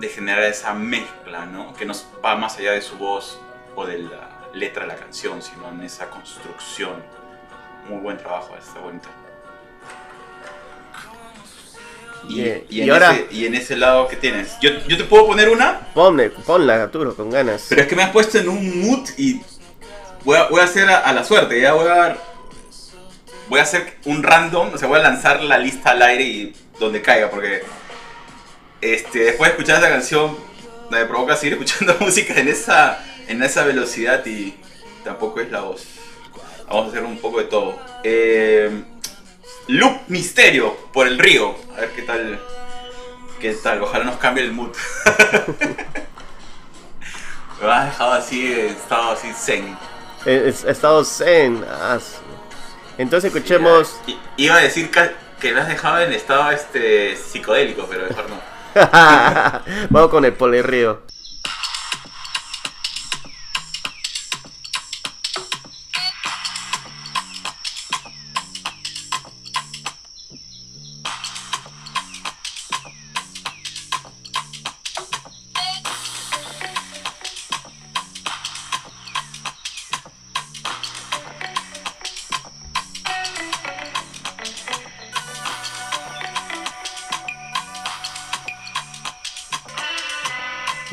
de 0.00 0.08
generar 0.08 0.44
esa 0.44 0.74
mezcla, 0.74 1.46
¿no? 1.46 1.74
Que 1.74 1.84
no 1.84 1.94
va 2.24 2.36
más 2.36 2.58
allá 2.58 2.72
de 2.72 2.82
su 2.82 2.96
voz 2.96 3.40
o 3.76 3.86
de 3.86 3.98
la 3.98 4.48
letra 4.52 4.82
de 4.82 4.88
la 4.88 4.96
canción, 4.96 5.42
sino 5.42 5.68
en 5.68 5.82
esa 5.82 6.10
construcción. 6.10 7.02
Muy 7.88 8.00
buen 8.00 8.16
trabajo, 8.16 8.56
está 8.56 8.80
bonito. 8.80 9.08
Y, 12.28 12.34
Bien. 12.42 12.64
y 12.68 12.78
Y 12.78 12.82
en 12.82 12.90
ahora- 12.92 13.12
ese, 13.12 13.26
y 13.30 13.46
en 13.46 13.54
ese 13.54 13.76
lado, 13.76 14.06
¿qué 14.08 14.16
tienes? 14.16 14.56
¿Yo, 14.60 14.70
yo 14.86 14.96
te 14.96 15.04
puedo 15.04 15.26
poner 15.26 15.48
una, 15.48 15.80
Ponle, 15.94 16.30
ponla, 16.30 16.82
Arturo, 16.82 17.14
con 17.16 17.30
ganas. 17.30 17.66
pero 17.68 17.82
es 17.82 17.88
que 17.88 17.96
me 17.96 18.02
has 18.02 18.10
puesto 18.10 18.38
en 18.38 18.48
un 18.48 18.80
mood 18.86 19.08
y 19.16 19.40
voy 20.24 20.36
a, 20.36 20.44
voy 20.48 20.60
a 20.60 20.64
hacer 20.64 20.88
a, 20.88 20.98
a 20.98 21.12
la 21.12 21.24
suerte, 21.24 21.60
ya 21.60 21.72
voy 21.72 21.88
a... 21.88 22.16
Voy 23.48 23.58
a 23.58 23.64
hacer 23.64 23.96
un 24.04 24.22
random, 24.22 24.70
o 24.74 24.78
sea, 24.78 24.86
voy 24.86 25.00
a 25.00 25.02
lanzar 25.02 25.42
la 25.42 25.58
lista 25.58 25.90
al 25.90 26.02
aire 26.02 26.22
y 26.22 26.54
donde 26.78 27.02
caiga, 27.02 27.30
porque 27.30 27.62
este, 28.80 29.18
después 29.24 29.48
de 29.50 29.56
escuchar 29.56 29.76
esta 29.76 29.88
canción 29.90 30.36
me 30.88 31.04
provoca 31.06 31.34
seguir 31.36 31.54
escuchando 31.60 31.96
música 31.98 32.34
en 32.38 32.46
esa, 32.46 33.04
en 33.26 33.42
esa 33.42 33.64
velocidad 33.64 34.24
y 34.24 34.54
tampoco 35.02 35.40
es 35.40 35.50
la 35.50 35.62
voz. 35.62 35.84
Vamos 36.68 36.86
a 36.86 36.88
hacer 36.90 37.02
un 37.04 37.18
poco 37.18 37.38
de 37.38 37.44
todo. 37.44 37.76
Eh, 38.04 38.70
Loop 39.70 40.00
Misterio 40.08 40.76
por 40.92 41.06
el 41.06 41.18
río. 41.18 41.54
A 41.76 41.80
ver 41.82 41.90
qué 41.92 42.02
tal. 42.02 42.40
¿Qué 43.38 43.52
tal? 43.54 43.82
Ojalá 43.82 44.04
nos 44.04 44.16
cambie 44.16 44.44
el 44.44 44.52
mood. 44.52 44.70
me 47.62 47.70
has 47.70 47.84
dejado 47.86 48.12
así, 48.14 48.52
eh, 48.52 48.66
estado 48.68 49.12
así 49.12 49.32
zen. 49.32 49.76
Es- 50.24 50.64
Estado 50.64 51.04
zen. 51.04 51.64
Entonces 52.98 53.32
escuchemos... 53.32 54.00
Iba 54.36 54.56
a 54.56 54.60
decir 54.60 54.90
que, 54.90 55.52
me 55.52 55.60
has 55.60 55.68
dejado 55.68 56.00
en 56.00 56.12
estado 56.12 56.50
este 56.50 57.16
psicodélico, 57.16 57.86
pero 57.88 58.08
mejor 58.08 58.26
no. 58.28 58.40
Vamos 59.90 60.10
con 60.10 60.24
el 60.24 60.32
Polerrío. 60.32 61.02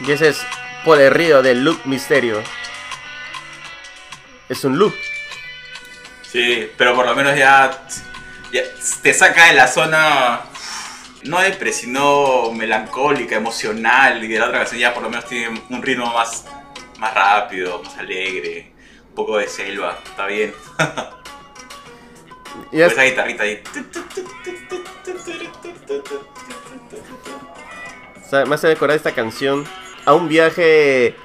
Y 0.06 0.12
ese 0.12 0.30
es 0.30 0.46
Polerrío 0.86 1.42
del 1.42 1.63
Loop 1.63 1.86
Misterio. 1.86 2.42
Es 4.50 4.63
un 4.63 4.77
loop. 4.77 4.94
Sí, 6.22 6.70
pero 6.77 6.96
por 6.96 7.06
lo 7.06 7.16
menos 7.16 7.36
ya, 7.38 7.86
ya 8.51 8.62
te 9.01 9.13
saca 9.13 9.46
de 9.48 9.54
la 9.54 9.68
zona 9.68 10.42
no 11.24 11.39
depre, 11.39 11.74
sino 11.74 12.51
melancólica, 12.51 13.36
emocional. 13.36 14.24
Y 14.24 14.27
de 14.27 14.39
la 14.39 14.46
otra 14.46 14.60
canción 14.60 14.80
ya 14.80 14.94
por 14.94 15.04
lo 15.04 15.10
menos 15.10 15.25
tiene 15.25 15.62
un 15.70 15.82
ritmo 15.82 16.06
más, 16.13 16.46
más 17.00 17.13
rápido, 17.13 17.82
más 17.84 17.98
alegre. 17.98 18.72
Un 19.10 19.16
poco 19.16 19.38
de 19.38 19.48
selva, 19.48 19.98
está 20.06 20.25
bien. 20.27 20.54
Y 22.72 22.82
es- 22.82 22.92
Esa 22.92 23.04
guitarrita 23.04 23.44
ahí. 23.44 23.62
O 28.25 28.30
sea, 28.30 28.46
me 28.46 28.56
hace 28.56 28.68
recordar 28.68 28.98
esta 28.98 29.13
canción 29.13 29.66
a 30.08 30.14
un 30.14 30.30
viaje 30.30 31.16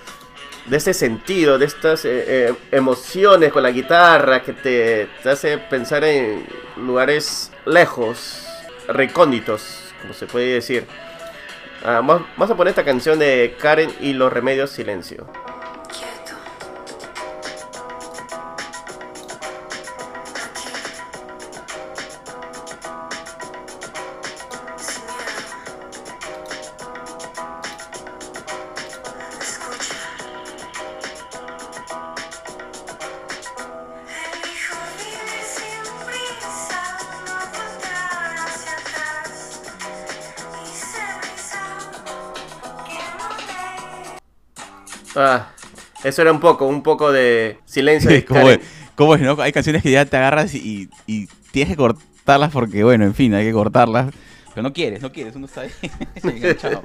de 0.66 0.76
ese 0.76 0.92
sentido, 0.92 1.56
de 1.56 1.66
estas 1.66 2.04
eh, 2.04 2.24
eh, 2.26 2.54
emociones 2.72 3.52
con 3.52 3.62
la 3.62 3.70
guitarra 3.70 4.42
que 4.42 4.52
te, 4.52 5.08
hace 5.24 5.58
pensar 5.58 6.02
en 6.02 6.44
lugares 6.76 7.52
lejos, 7.64 8.44
recónditos, 8.88 9.94
como 10.00 10.12
se 10.14 10.26
puede 10.26 10.54
decir. 10.54 10.84
Ah, 11.84 12.00
vamos 12.04 12.50
a 12.50 12.56
poner 12.56 12.70
esta 12.70 12.84
canción 12.84 13.20
de 13.20 13.54
Karen 13.60 13.90
y 14.00 14.14
los 14.14 14.32
remedios 14.32 14.70
silencio. 14.70 15.28
Ah, 45.16 45.48
eso 46.04 46.22
era 46.22 46.32
un 46.32 46.40
poco, 46.40 46.66
un 46.66 46.82
poco 46.82 47.12
de 47.12 47.58
silencio 47.64 48.10
de 48.10 48.24
¿Cómo 48.24 48.40
Karen. 48.40 48.60
es? 48.60 48.66
¿Cómo 48.94 49.14
es, 49.14 49.20
no? 49.20 49.40
Hay 49.40 49.52
canciones 49.52 49.82
que 49.82 49.90
ya 49.90 50.04
te 50.04 50.16
agarras 50.16 50.54
y, 50.54 50.88
y 51.06 51.26
tienes 51.50 51.72
que 51.72 51.76
cortarlas 51.76 52.50
porque, 52.52 52.84
bueno, 52.84 53.04
en 53.04 53.14
fin, 53.14 53.34
hay 53.34 53.44
que 53.44 53.52
cortarlas. 53.52 54.12
Pero 54.54 54.62
no 54.62 54.72
quieres, 54.72 55.00
no 55.00 55.10
quieres, 55.12 55.34
uno 55.34 55.46
está 55.46 55.62
ahí 55.62 55.70
enganchado. 56.22 56.84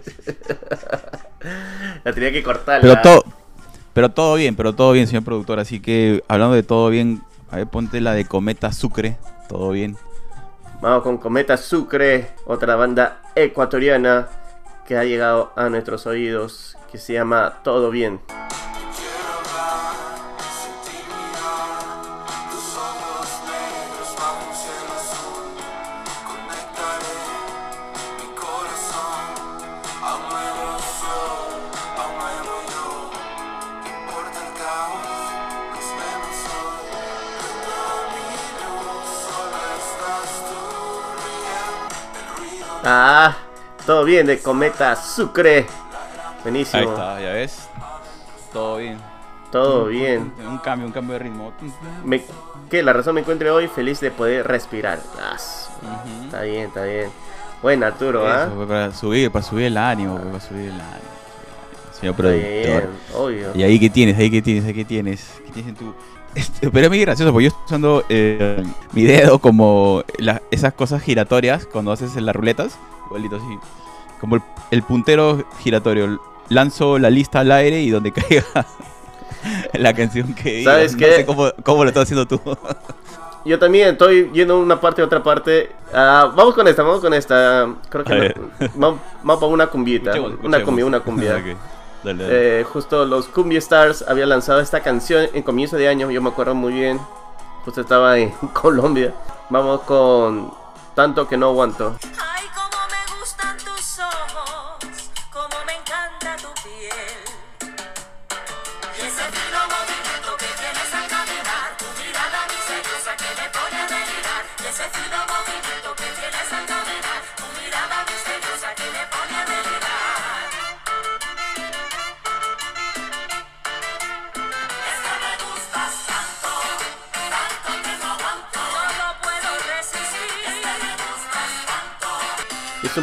La 2.04 2.14
tenía 2.14 2.32
que 2.32 2.44
cortar. 2.44 2.82
Pero 2.82 3.02
todo, 3.02 3.26
pero 3.94 4.10
todo 4.10 4.36
bien, 4.36 4.56
pero 4.56 4.74
todo 4.74 4.92
bien, 4.94 5.08
señor 5.08 5.24
productor. 5.24 5.60
Así 5.60 5.80
que, 5.80 6.24
hablando 6.28 6.56
de 6.56 6.64
todo 6.64 6.90
bien, 6.90 7.22
a 7.52 7.58
ver, 7.58 7.68
ponte 7.68 8.00
la 8.00 8.14
de 8.14 8.26
Cometa 8.26 8.72
Sucre, 8.72 9.18
todo 9.50 9.72
bien. 9.72 9.98
Vamos 10.82 11.04
con 11.04 11.18
Cometa 11.18 11.58
Sucre, 11.58 12.30
otra 12.46 12.76
banda 12.76 13.22
ecuatoriana 13.36 14.30
que 14.86 14.96
ha 14.96 15.04
llegado 15.04 15.52
a 15.56 15.68
nuestros 15.70 16.06
oídos, 16.06 16.77
que 16.92 16.98
se 16.98 17.14
llama 17.14 17.60
Todo 17.64 17.92
Bien. 17.92 18.20
Ah, 42.90 43.36
Todo 43.86 44.06
Bien 44.06 44.26
de 44.26 44.40
Cometa 44.40 44.96
Sucre. 44.96 45.68
Buenísimo. 46.48 46.82
Ahí 46.82 46.88
está, 46.88 47.22
ya 47.22 47.34
ves. 47.34 47.70
Todo 48.54 48.78
bien. 48.78 48.98
Todo 49.52 49.86
bien. 49.86 50.32
Un 50.48 50.58
cambio, 50.60 50.88
un 50.88 50.94
cambio 50.94 51.14
de 51.14 51.20
ritmo. 51.20 51.52
Me, 52.06 52.24
que 52.70 52.82
la 52.84 52.94
razón 52.94 53.16
me 53.16 53.22
encuentre 53.22 53.50
hoy 53.52 53.68
feliz 53.68 54.00
de 54.00 54.12
poder 54.12 54.48
respirar. 54.48 55.00
Ah. 55.22 55.36
Está 56.26 56.42
bien, 56.42 56.68
está 56.68 56.84
bien. 56.84 57.10
Bueno, 57.62 57.86
Arturo, 57.86 58.28
¿ah? 58.28 58.46
Eso, 58.46 58.56
pues, 58.56 58.68
para 58.68 58.94
subir, 58.94 59.32
para 59.32 59.44
subir 59.44 59.66
el 59.66 59.78
ánimo, 59.78 60.18
para 60.18 60.40
subir 60.40 60.66
el 60.66 60.72
ánimo. 60.72 61.08
Señor 62.00 62.16
productor. 62.16 62.90
obvio. 63.16 63.52
Y 63.56 63.64
ahí 63.64 63.80
que 63.80 63.90
tienes, 63.90 64.18
ahí 64.18 64.30
que 64.30 64.42
tienes, 64.42 64.64
ahí 64.66 64.74
que 64.74 64.86
tienes. 64.86 65.42
¿Qué 65.46 65.52
tienes 65.52 65.70
en 65.70 65.76
tu, 65.76 65.94
Este, 66.36 66.70
pero 66.72 66.86
es 66.86 66.90
muy 66.90 67.02
gracioso 67.02 67.32
porque 67.34 67.46
yo 67.46 67.48
estoy 67.50 67.66
usando 67.66 68.06
eh, 68.10 68.64
mi 68.94 69.04
dedo 69.04 69.40
como 69.40 70.04
la- 70.18 70.42
esas 70.52 70.74
cosas 70.74 71.02
giratorias 71.02 71.66
cuando 71.66 71.92
haces 71.92 72.16
en 72.16 72.26
las 72.26 72.36
ruletas. 72.36 72.78
Igualito 73.08 73.36
así. 73.38 73.60
Como 74.22 74.36
el, 74.36 74.42
el 74.72 74.84
puntero 74.84 75.44
giratorio. 75.60 76.22
Lanzo 76.50 76.98
la 77.00 77.10
lista 77.10 77.40
al 77.42 77.52
aire 77.52 77.82
y 77.82 77.90
donde 77.90 78.12
caiga 78.14 78.44
la 79.74 79.94
canción 79.94 80.34
que. 80.34 80.64
¿Sabes 80.64 80.94
no 80.94 81.00
qué? 81.00 81.16
sé 81.18 81.26
cómo, 81.26 81.52
cómo 81.64 81.84
lo 81.84 81.90
estás 81.90 82.04
haciendo 82.04 82.28
tú. 82.28 82.40
Yo 83.46 83.58
también 83.60 83.90
estoy 83.90 84.30
yendo 84.34 84.60
una 84.60 84.80
parte 84.82 85.02
a 85.02 85.06
otra 85.06 85.24
parte. 85.24 85.72
Ah, 85.94 86.32
vamos 86.36 86.54
con 86.54 86.68
esta, 86.68 86.84
vamos 86.84 87.00
con 87.02 87.14
esta. 87.14 87.68
Creo 87.90 88.04
que 88.04 88.36
no- 88.60 88.70
vamos, 88.76 89.00
vamos 89.24 89.40
para 89.42 89.54
una 89.54 89.68
cumbiita. 89.68 90.12
Escuchemos, 90.12 90.40
Una 90.44 90.64
cumbia, 90.64 90.86
una 90.86 91.00
cumbia. 91.00 91.32
Ok, 91.38 91.58
dale, 92.04 92.24
dale. 92.24 92.60
Eh, 92.60 92.64
justo 92.64 93.06
los 93.06 93.28
Cumbia 93.28 93.58
Stars 93.60 94.06
habían 94.08 94.30
lanzado 94.30 94.60
esta 94.62 94.82
canción 94.82 95.28
en 95.34 95.44
comienzo 95.44 95.78
de 95.78 95.88
año, 95.88 96.12
yo 96.12 96.22
me 96.22 96.30
acuerdo 96.30 96.54
muy 96.56 96.74
bien. 96.74 97.00
Justo 97.66 97.82
estaba 97.82 98.18
en 98.18 98.30
Colombia. 98.54 99.14
Vamos 99.50 99.82
con 99.82 100.52
Tanto 100.94 101.28
que 101.28 101.38
no 101.38 101.48
aguanto. 101.48 101.96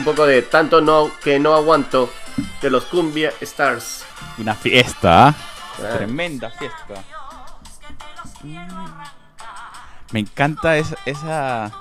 Un 0.05 0.13
poco 0.13 0.27
de 0.27 0.43
Tanto 0.43 0.83
no 0.83 1.11
que 1.23 1.39
no 1.39 1.55
aguanto 1.55 2.11
de 2.61 2.69
los 2.69 2.85
Cumbia 2.85 3.33
Stars. 3.41 4.05
Una 4.37 4.55
fiesta. 4.55 5.29
¿ah? 5.29 5.35
Ah. 5.79 5.97
Tremenda 5.97 6.51
fiesta. 6.51 7.03
Mm. 8.43 8.59
Me 10.13 10.21
encanta 10.21 10.77
esa, 10.77 10.97
esa 11.07 11.73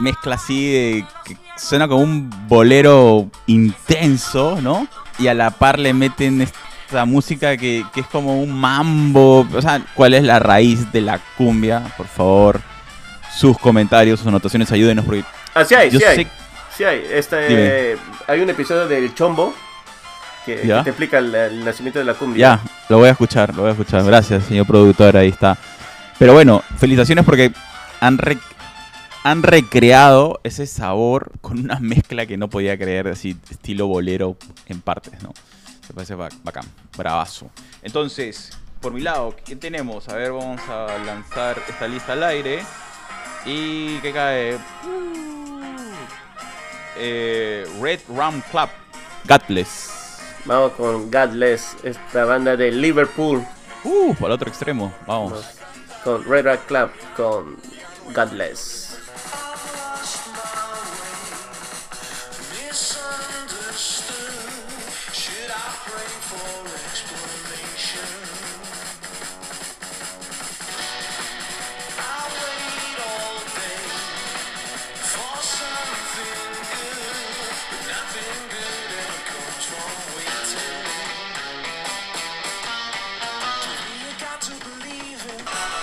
mezcla 0.00 0.34
así 0.34 0.72
de 0.72 1.06
que 1.24 1.36
suena 1.56 1.86
como 1.86 2.02
un 2.02 2.28
bolero 2.48 3.30
intenso, 3.46 4.58
¿no? 4.60 4.88
Y 5.20 5.28
a 5.28 5.34
la 5.34 5.50
par 5.52 5.78
le 5.78 5.94
meten 5.94 6.42
esta 6.42 7.04
música 7.04 7.56
que, 7.56 7.86
que 7.94 8.00
es 8.00 8.06
como 8.08 8.42
un 8.42 8.52
mambo. 8.52 9.46
O 9.54 9.62
sea, 9.62 9.80
¿cuál 9.94 10.14
es 10.14 10.24
la 10.24 10.40
raíz 10.40 10.90
de 10.90 11.02
la 11.02 11.20
cumbia? 11.36 11.84
Por 11.96 12.08
favor, 12.08 12.60
sus 13.32 13.56
comentarios, 13.58 14.18
sus 14.18 14.26
anotaciones, 14.26 14.72
ayúdenos 14.72 15.04
porque 15.04 15.24
Ah, 15.54 15.64
sí 15.64 15.74
hay, 15.76 15.90
yo 15.90 16.00
sí 16.00 16.04
hay. 16.04 16.28
Sí 16.78 16.84
hay. 16.84 17.04
Este, 17.10 17.98
hay 18.28 18.40
un 18.40 18.48
episodio 18.50 18.86
del 18.86 19.12
Chombo 19.12 19.52
que, 20.46 20.58
te 20.58 20.90
explica 20.90 21.18
el, 21.18 21.34
el 21.34 21.64
nacimiento 21.64 21.98
de 21.98 22.04
la 22.04 22.14
cumbia. 22.14 22.60
Ya, 22.64 22.70
lo 22.88 22.98
voy 22.98 23.08
a 23.08 23.10
escuchar, 23.10 23.52
lo 23.52 23.62
voy 23.62 23.70
a 23.70 23.72
escuchar. 23.72 24.04
Gracias, 24.04 24.44
señor 24.44 24.64
productor, 24.64 25.16
ahí 25.16 25.28
está. 25.30 25.58
Pero 26.20 26.34
bueno, 26.34 26.62
felicitaciones 26.78 27.24
porque 27.24 27.52
han, 28.00 28.16
re- 28.16 28.38
han 29.24 29.42
recreado 29.42 30.38
ese 30.44 30.66
sabor 30.68 31.32
con 31.40 31.58
una 31.58 31.80
mezcla 31.80 32.26
que 32.26 32.36
no 32.36 32.48
podía 32.48 32.78
creer, 32.78 33.08
así, 33.08 33.36
estilo 33.50 33.88
bolero 33.88 34.36
en 34.66 34.80
partes, 34.80 35.20
¿no? 35.20 35.34
Me 35.88 35.94
parece 35.96 36.14
ba- 36.14 36.28
bacán, 36.44 36.64
bravazo. 36.96 37.50
Entonces, 37.82 38.56
por 38.80 38.92
mi 38.92 39.00
lado, 39.00 39.34
¿qué 39.44 39.56
tenemos? 39.56 40.08
A 40.08 40.14
ver, 40.14 40.30
vamos 40.30 40.60
a 40.68 40.86
lanzar 41.04 41.60
esta 41.68 41.88
lista 41.88 42.12
al 42.12 42.22
aire. 42.22 42.60
Y 43.44 43.96
que 43.98 44.12
cae. 44.12 44.58
Eh, 46.96 47.66
Red 47.80 48.00
Rum 48.08 48.42
Club, 48.50 48.68
Gutless. 49.28 49.98
Vamos 50.44 50.72
con 50.72 51.10
Godless, 51.10 51.76
esta 51.82 52.24
banda 52.24 52.56
de 52.56 52.70
Liverpool. 52.70 53.44
Uh, 53.84 54.14
para 54.14 54.26
el 54.28 54.32
otro 54.32 54.48
extremo, 54.48 54.92
vamos. 55.06 55.44
Con 56.02 56.24
Red 56.24 56.46
Rat 56.46 56.66
Club, 56.66 56.90
con 57.16 57.56
Godless. 58.14 58.87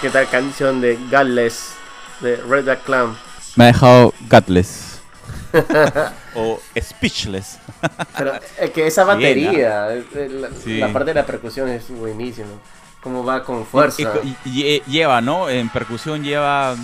¿Qué 0.06 0.12
tal 0.12 0.30
canción 0.30 0.82
de 0.82 1.00
Godless 1.10 1.74
de 2.22 2.36
Red 2.36 2.68
Rat 2.68 2.84
Club? 2.84 3.18
Me 3.56 3.64
ha 3.64 3.68
dejado 3.70 4.14
gutless. 4.30 5.02
o 6.36 6.62
speechless. 6.80 7.58
Pero 8.16 8.34
es 8.60 8.70
que 8.70 8.86
esa 8.86 9.04
Bien, 9.16 9.18
batería, 9.50 9.96
eh, 9.96 10.30
la, 10.30 10.50
Sí. 10.64 10.78
la 10.78 10.94
parte 10.94 11.10
de 11.10 11.16
la 11.16 11.26
percusión 11.26 11.70
es 11.70 11.90
buenísima. 11.90 12.50
Cómo 13.02 13.24
va 13.26 13.44
con 13.44 13.66
fuerza. 13.66 14.04
Y- 14.24 14.38
y- 14.46 14.64
lle- 14.80 14.86
lleva, 14.86 15.22
¿no? 15.22 15.50
En 15.50 15.70
percusión 15.70 16.24
lleva. 16.24 16.76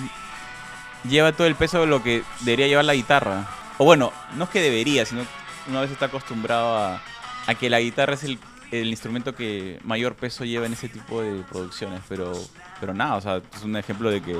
Lleva 1.07 1.31
todo 1.31 1.45
el 1.45 1.53
peso 1.53 1.81
de 1.81 1.85
lo 1.85 2.01
que 2.01 2.23
debería 2.39 2.65
llevar 2.65 2.85
la 2.85 2.95
guitarra. 2.95 3.45
O 3.77 3.85
bueno, 3.85 4.11
no 4.35 4.45
es 4.45 4.49
que 4.49 4.61
debería, 4.61 5.05
sino 5.05 5.27
una 5.67 5.81
vez 5.81 5.91
está 5.91 6.07
acostumbrado 6.07 6.75
a, 6.75 7.03
a 7.45 7.53
que 7.53 7.69
la 7.69 7.79
guitarra 7.81 8.15
es 8.15 8.23
el, 8.23 8.39
el 8.71 8.87
instrumento 8.87 9.35
que 9.35 9.77
mayor 9.83 10.15
peso 10.15 10.43
lleva 10.43 10.65
en 10.65 10.73
ese 10.73 10.89
tipo 10.89 11.21
de 11.21 11.43
producciones. 11.43 12.01
Pero, 12.09 12.33
pero 12.81 12.93
nada, 12.93 13.15
o 13.15 13.21
sea, 13.21 13.37
es 13.37 13.63
un 13.63 13.77
ejemplo 13.77 14.09
de 14.11 14.21
que 14.21 14.35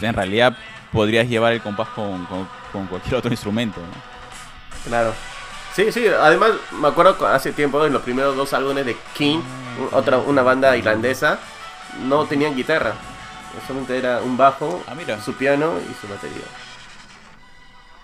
en 0.00 0.14
realidad 0.14 0.56
podrías 0.92 1.28
llevar 1.28 1.52
el 1.52 1.60
compás 1.60 1.88
con, 1.88 2.24
con- 2.26 2.48
con 2.72 2.86
cualquier 2.86 3.16
otro 3.16 3.30
instrumento, 3.30 3.80
¿no? 3.80 4.88
Claro. 4.88 5.12
Sí, 5.74 5.92
sí, 5.92 6.06
además 6.08 6.52
me 6.72 6.88
acuerdo 6.88 7.18
cu- 7.18 7.26
hace 7.26 7.52
tiempo 7.52 7.84
en 7.84 7.92
los 7.92 8.00
primeros 8.02 8.34
dos 8.36 8.52
álbumes 8.54 8.86
de 8.86 8.96
King, 9.14 9.40
u- 9.80 9.94
otra 9.94 10.16
una 10.18 10.40
banda 10.42 10.74
irlandesa, 10.76 11.38
no 12.04 12.24
tenían 12.24 12.54
guitarra. 12.56 12.94
Solamente 13.66 13.98
era 13.98 14.20
un 14.22 14.36
bajo, 14.36 14.82
Ah, 14.86 14.94
mira. 14.94 15.20
su 15.20 15.34
piano 15.34 15.74
y 15.78 15.94
su 16.00 16.06
batería. 16.08 16.44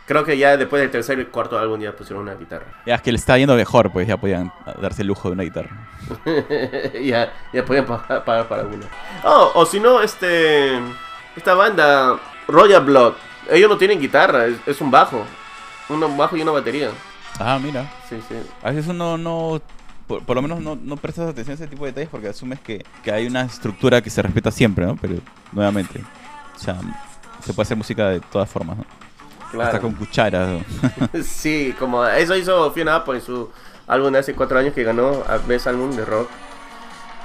Creo 0.06 0.24
que 0.24 0.36
ya 0.36 0.56
después 0.56 0.82
del 0.82 0.90
tercer 0.90 1.18
y 1.20 1.24
cuarto 1.26 1.58
álbum 1.58 1.80
ya 1.80 1.92
pusieron 1.92 2.22
una 2.24 2.34
guitarra. 2.34 2.66
Ya 2.86 2.96
es 2.96 3.02
que 3.02 3.12
le 3.12 3.18
está 3.18 3.38
yendo 3.38 3.54
mejor, 3.54 3.90
pues 3.92 4.06
ya 4.06 4.16
podían 4.16 4.52
darse 4.80 5.02
el 5.02 5.08
lujo 5.08 5.28
de 5.28 5.34
una 5.34 5.44
guitarra. 5.44 5.70
ya, 7.02 7.32
ya 7.52 7.64
podían 7.64 7.86
pa- 7.86 8.24
pagar 8.24 8.48
para 8.48 8.62
uno. 8.64 8.84
Oh, 9.24 9.52
o 9.54 9.66
si 9.66 9.80
no, 9.80 10.00
este. 10.02 10.78
Esta 11.36 11.54
banda, 11.54 12.18
Royal 12.48 12.84
Blood, 12.84 13.14
ellos 13.50 13.70
no 13.70 13.78
tienen 13.78 13.98
guitarra, 14.00 14.46
es, 14.46 14.56
es 14.66 14.80
un 14.80 14.90
bajo. 14.90 15.24
Un 15.88 16.16
bajo 16.16 16.36
y 16.36 16.42
una 16.42 16.52
batería. 16.52 16.90
Ah, 17.38 17.58
mira. 17.62 17.90
Sí, 18.08 18.20
sí. 18.28 18.34
A 18.62 18.70
veces 18.70 18.88
uno 18.88 19.16
no, 19.16 19.60
por, 20.06 20.22
por 20.24 20.36
lo 20.36 20.42
menos 20.42 20.60
no, 20.60 20.76
no 20.76 20.96
prestas 20.96 21.30
atención 21.30 21.52
a 21.52 21.54
ese 21.54 21.66
tipo 21.68 21.84
de 21.84 21.92
detalles 21.92 22.10
porque 22.10 22.28
asumes 22.28 22.60
que, 22.60 22.84
que 23.02 23.10
hay 23.12 23.26
una 23.26 23.42
estructura 23.42 24.02
que 24.02 24.10
se 24.10 24.20
respeta 24.20 24.50
siempre, 24.50 24.84
¿no? 24.84 24.96
Pero 24.96 25.14
nuevamente, 25.52 26.02
o 26.54 26.58
sea, 26.58 26.76
se 27.42 27.54
puede 27.54 27.62
hacer 27.66 27.76
música 27.78 28.08
de 28.10 28.20
todas 28.20 28.50
formas, 28.50 28.76
¿no? 28.78 28.84
Hasta 29.60 29.70
Claro. 29.78 29.80
con 29.82 29.92
cucharas. 29.92 30.62
Sí, 31.24 31.74
como 31.78 32.06
eso 32.06 32.36
hizo 32.36 32.70
Fiona 32.72 32.96
Apple 32.96 33.16
en 33.16 33.22
su 33.24 33.50
álbum 33.86 34.12
de 34.12 34.18
hace 34.20 34.34
cuatro 34.34 34.58
años 34.58 34.72
que 34.74 34.82
ganó 34.84 35.22
a 35.28 35.36
Best 35.38 35.66
Álbum 35.66 35.90
de 35.94 36.04
Rock. 36.04 36.28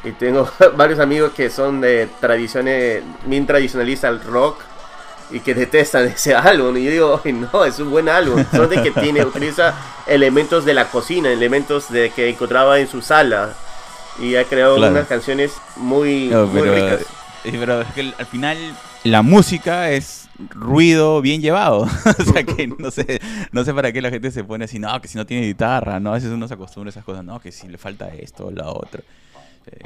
Y 0.03 0.11
tengo 0.11 0.49
varios 0.75 0.99
amigos 0.99 1.31
que 1.33 1.49
son 1.49 1.81
de 1.81 2.07
tradiciones, 2.19 3.03
bien 3.25 3.45
tradicionalistas 3.45 4.09
al 4.09 4.21
rock 4.23 4.59
y 5.31 5.39
que 5.39 5.53
detestan 5.53 6.05
ese 6.15 6.35
álbum. 6.35 6.75
Y 6.77 6.83
yo 6.85 6.91
digo, 6.91 7.21
"Ay, 7.23 7.33
no, 7.33 7.65
es 7.65 7.79
un 7.79 7.89
buen 7.91 8.07
álbum. 8.09 8.43
Son 8.51 8.69
de 8.69 8.81
que 8.81 8.91
tiene, 8.91 9.23
utiliza 9.25 9.73
elementos 10.05 10.65
de 10.65 10.73
la 10.73 10.85
cocina, 10.89 11.29
elementos 11.29 11.89
de 11.89 12.09
que 12.11 12.29
encontraba 12.29 12.79
en 12.79 12.87
su 12.87 13.01
sala. 13.01 13.53
Y 14.19 14.35
ha 14.35 14.43
creado 14.45 14.77
Claro. 14.77 14.93
unas 14.93 15.07
canciones 15.07 15.53
muy, 15.75 16.27
No, 16.27 16.47
muy 16.47 16.61
pero, 16.61 16.73
ricas. 16.75 17.01
eh, 17.43 17.55
pero 17.59 17.81
es 17.81 17.87
que 17.93 18.13
al 18.17 18.25
final 18.25 18.57
la 19.03 19.21
música 19.21 19.91
es 19.91 20.26
ruido 20.50 21.21
bien 21.21 21.41
llevado. 21.41 21.82
o 22.19 22.23
sea 22.23 22.43
que 22.43 22.67
no 22.67 22.91
sé, 22.91 23.19
no 23.52 23.63
sé 23.63 23.73
para 23.73 23.91
qué 23.91 24.02
la 24.02 24.10
gente 24.10 24.32
se 24.32 24.43
pone 24.43 24.65
así, 24.65 24.80
no, 24.80 25.00
que 25.02 25.08
si 25.08 25.17
no 25.17 25.26
tiene 25.26 25.47
guitarra, 25.47 26.00
¿no? 26.00 26.12
A 26.12 26.15
veces 26.15 26.30
uno 26.32 26.47
se 26.47 26.54
acostumbra 26.54 26.89
a 26.89 26.91
esas 26.91 27.04
cosas, 27.04 27.23
no, 27.23 27.39
que 27.39 27.52
si 27.52 27.67
le 27.67 27.78
falta 27.78 28.10
esto 28.10 28.47
o 28.47 28.52
la 28.52 28.69
otra. 28.69 29.02
Eh, 29.67 29.80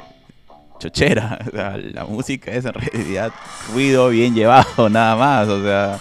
chochera, 0.78 1.38
o 1.48 1.50
sea, 1.50 1.76
la 1.76 2.04
música 2.04 2.50
es 2.50 2.64
en 2.64 2.74
realidad 2.74 3.32
ruido 3.72 4.08
bien 4.08 4.34
llevado, 4.34 4.88
nada 4.88 5.16
más, 5.16 5.48
o 5.48 5.62
sea, 5.62 5.98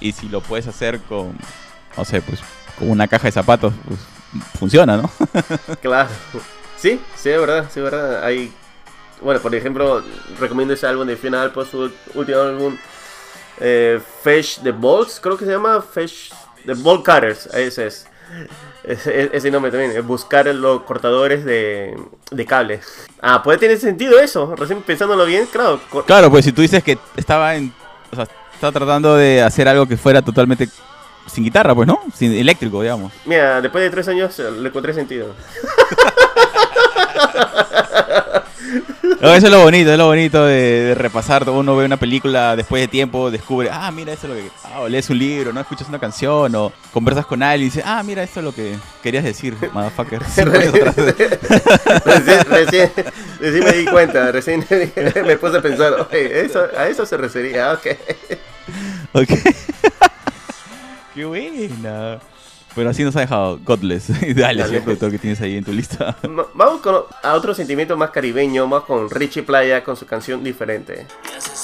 y 0.00 0.12
si 0.12 0.28
lo 0.28 0.40
puedes 0.40 0.66
hacer 0.66 1.00
con, 1.00 1.36
no 1.96 2.04
sé, 2.04 2.20
pues 2.20 2.40
con 2.78 2.90
una 2.90 3.06
caja 3.06 3.28
de 3.28 3.32
zapatos, 3.32 3.72
pues 3.86 4.00
funciona, 4.58 4.96
¿no? 4.96 5.10
Claro. 5.80 6.10
Sí, 6.76 7.00
sí, 7.16 7.30
es 7.30 7.40
verdad, 7.40 7.66
sí, 7.72 7.80
es 7.80 7.84
verdad. 7.84 8.24
Hay 8.24 8.52
Bueno, 9.22 9.40
por 9.40 9.54
ejemplo, 9.54 10.02
recomiendo 10.38 10.74
ese 10.74 10.86
álbum 10.86 11.06
de 11.06 11.16
Final 11.16 11.52
por 11.52 11.66
su 11.66 11.90
último 12.14 12.40
álbum, 12.40 12.76
eh, 13.60 14.00
Fish 14.22 14.60
the 14.62 14.72
Balls, 14.72 15.20
creo 15.20 15.36
que 15.36 15.44
se 15.44 15.52
llama 15.52 15.82
Fish 15.82 16.32
the 16.66 16.74
Ball 16.74 17.02
Cutters, 17.02 17.46
ese 17.54 17.86
es. 17.86 18.06
Ese, 18.82 19.30
ese 19.32 19.50
nombre 19.50 19.70
también, 19.70 19.92
es 19.92 20.04
buscar 20.04 20.46
los 20.46 20.82
cortadores 20.82 21.44
de, 21.44 21.96
de 22.30 22.46
cable. 22.46 22.80
Ah, 23.22 23.42
puede 23.42 23.58
tener 23.58 23.78
sentido 23.78 24.18
eso, 24.18 24.54
recién 24.56 24.82
pensándolo 24.82 25.24
bien, 25.24 25.46
claro. 25.46 25.80
Claro, 26.06 26.30
pues 26.30 26.44
si 26.44 26.52
tú 26.52 26.62
dices 26.62 26.82
que 26.82 26.98
estaba 27.16 27.54
en. 27.54 27.72
O 28.12 28.16
sea, 28.16 28.26
estaba 28.52 28.72
tratando 28.72 29.16
de 29.16 29.42
hacer 29.42 29.68
algo 29.68 29.86
que 29.86 29.96
fuera 29.96 30.20
totalmente 30.20 30.68
sin 31.26 31.44
guitarra, 31.44 31.74
pues, 31.74 31.88
¿no? 31.88 32.00
Sin 32.14 32.32
eléctrico, 32.32 32.82
digamos. 32.82 33.12
Mira, 33.24 33.60
después 33.60 33.84
de 33.84 33.90
tres 33.90 34.08
años 34.08 34.38
eh, 34.38 34.50
le 34.50 34.68
encontré 34.68 34.92
sentido. 34.92 35.34
No, 39.20 39.34
eso 39.34 39.46
es 39.46 39.52
lo 39.52 39.62
bonito, 39.62 39.90
es 39.92 39.98
lo 39.98 40.06
bonito 40.06 40.44
de, 40.44 40.54
de 40.54 40.94
repasar. 40.94 41.48
Uno 41.48 41.76
ve 41.76 41.84
una 41.84 41.96
película 41.96 42.56
después 42.56 42.82
de 42.82 42.88
tiempo, 42.88 43.30
descubre, 43.30 43.68
ah, 43.70 43.90
mira, 43.90 44.12
eso 44.12 44.26
es 44.26 44.34
lo 44.34 44.38
que. 44.38 44.50
Ah, 44.64 44.80
o 44.80 44.88
lees 44.88 45.08
un 45.10 45.18
libro, 45.18 45.52
no 45.52 45.60
escuchas 45.60 45.88
una 45.88 45.98
canción, 45.98 46.54
o 46.54 46.72
conversas 46.92 47.26
con 47.26 47.42
alguien 47.42 47.62
y 47.62 47.70
dices, 47.70 47.84
ah, 47.86 48.02
mira, 48.02 48.22
esto 48.22 48.40
es 48.40 48.44
lo 48.44 48.54
que 48.54 48.76
querías 49.02 49.24
decir, 49.24 49.56
motherfucker. 49.72 50.20
Recién, 50.20 50.50
recién, 52.48 52.92
recién 53.40 53.64
me 53.64 53.72
di 53.72 53.84
cuenta, 53.86 54.32
recién 54.32 54.66
me 55.26 55.36
puse 55.36 55.58
a 55.58 55.62
pensar, 55.62 56.08
oye, 56.10 56.40
eso, 56.40 56.66
a 56.76 56.88
eso 56.88 57.06
se 57.06 57.16
refería, 57.16 57.72
ok. 57.72 57.86
Ok. 59.12 59.28
Qué 61.14 61.24
buena. 61.24 62.18
Pero 62.74 62.90
así 62.90 63.04
nos 63.04 63.14
ha 63.16 63.20
dejado 63.20 63.58
Godless. 63.62 64.08
Dale, 64.08 64.34
Dale. 64.34 64.64
señor 64.66 64.82
productor 64.82 65.10
que 65.12 65.18
tienes 65.18 65.40
ahí 65.40 65.56
en 65.56 65.64
tu 65.64 65.72
lista. 65.72 66.16
Ma- 66.28 66.46
Vamos 66.54 66.80
con, 66.80 67.04
a 67.22 67.34
otro 67.34 67.54
sentimiento 67.54 67.96
más 67.96 68.10
caribeño, 68.10 68.66
más 68.66 68.82
con 68.82 69.08
Richie 69.10 69.42
Playa 69.42 69.84
con 69.84 69.96
su 69.96 70.06
canción 70.06 70.42
diferente. 70.42 71.06
Me 71.30 71.36
hace 71.36 71.54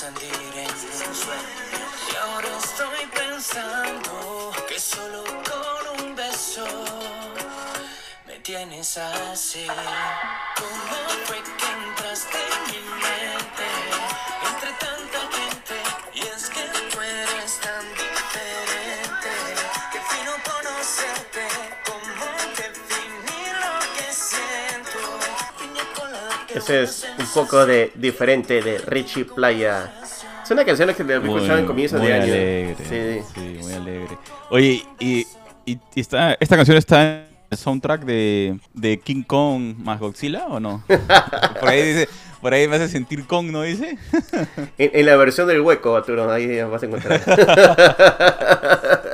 Ese 26.61 26.83
es 26.83 27.07
un 27.19 27.27
poco 27.33 27.65
de 27.65 27.91
diferente 27.95 28.61
de 28.61 28.77
Richie 28.79 29.25
Playa. 29.25 29.91
Es 30.43 30.51
una 30.51 30.63
canción 30.63 30.93
que 30.95 31.05
te 31.05 31.15
escuchaba 31.17 31.59
en 31.59 31.67
comienzos 31.67 31.99
muy 31.99 32.09
de 32.09 32.15
año. 32.15 32.25
alegre. 32.25 32.77
Sí. 32.87 33.23
Sí. 33.35 33.59
muy 33.63 33.73
alegre. 33.73 34.19
Oye, 34.51 34.85
y, 34.99 35.27
y, 35.65 35.79
y 35.95 36.01
está, 36.01 36.37
esta 36.39 36.57
canción 36.57 36.77
está 36.77 37.03
en 37.03 37.27
el 37.51 37.57
soundtrack 37.57 38.05
de, 38.05 38.59
de 38.75 39.01
King 39.01 39.23
Kong 39.23 39.77
más 39.79 39.99
Godzilla 40.01 40.47
o 40.49 40.61
no? 40.61 40.85
Por 41.61 41.69
ahí 41.69 41.83
dice, 41.83 42.09
por 42.43 42.53
ahí 42.53 42.69
me 42.69 42.77
hace 42.77 42.89
sentir 42.89 43.27
Kong, 43.27 43.51
¿no 43.51 43.63
dice? 43.63 43.97
En, 44.77 44.91
en 44.93 45.07
la 45.07 45.17
versión 45.17 45.49
del 45.49 45.63
hueco, 45.63 45.97
Arturo, 45.97 46.31
ahí 46.31 46.61
vas 46.63 46.83
a 46.83 46.87
encontrar. 46.87 47.23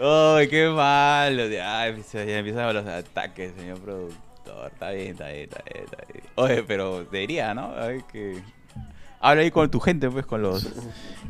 Ay, 0.00 0.48
qué 0.48 0.68
malo. 0.68 1.42
Ay, 1.62 2.02
ya 2.12 2.38
empiezan 2.38 2.72
los 2.74 2.86
ataques, 2.86 3.52
señor 3.58 3.78
productor. 3.80 4.27
Está 4.66 4.90
bien, 4.90 5.08
está 5.12 5.28
bien, 5.28 5.44
está 5.44 5.62
bien, 5.72 5.84
está 5.84 5.96
bien. 6.12 6.24
Oye, 6.36 6.62
pero 6.64 7.04
debería, 7.04 7.54
¿no? 7.54 7.74
Hay 7.76 8.02
que... 8.10 8.42
Habla 9.20 9.42
ahí 9.42 9.50
con 9.50 9.70
tu 9.70 9.80
gente, 9.80 10.08
pues, 10.10 10.26
con 10.26 10.42
los, 10.42 10.66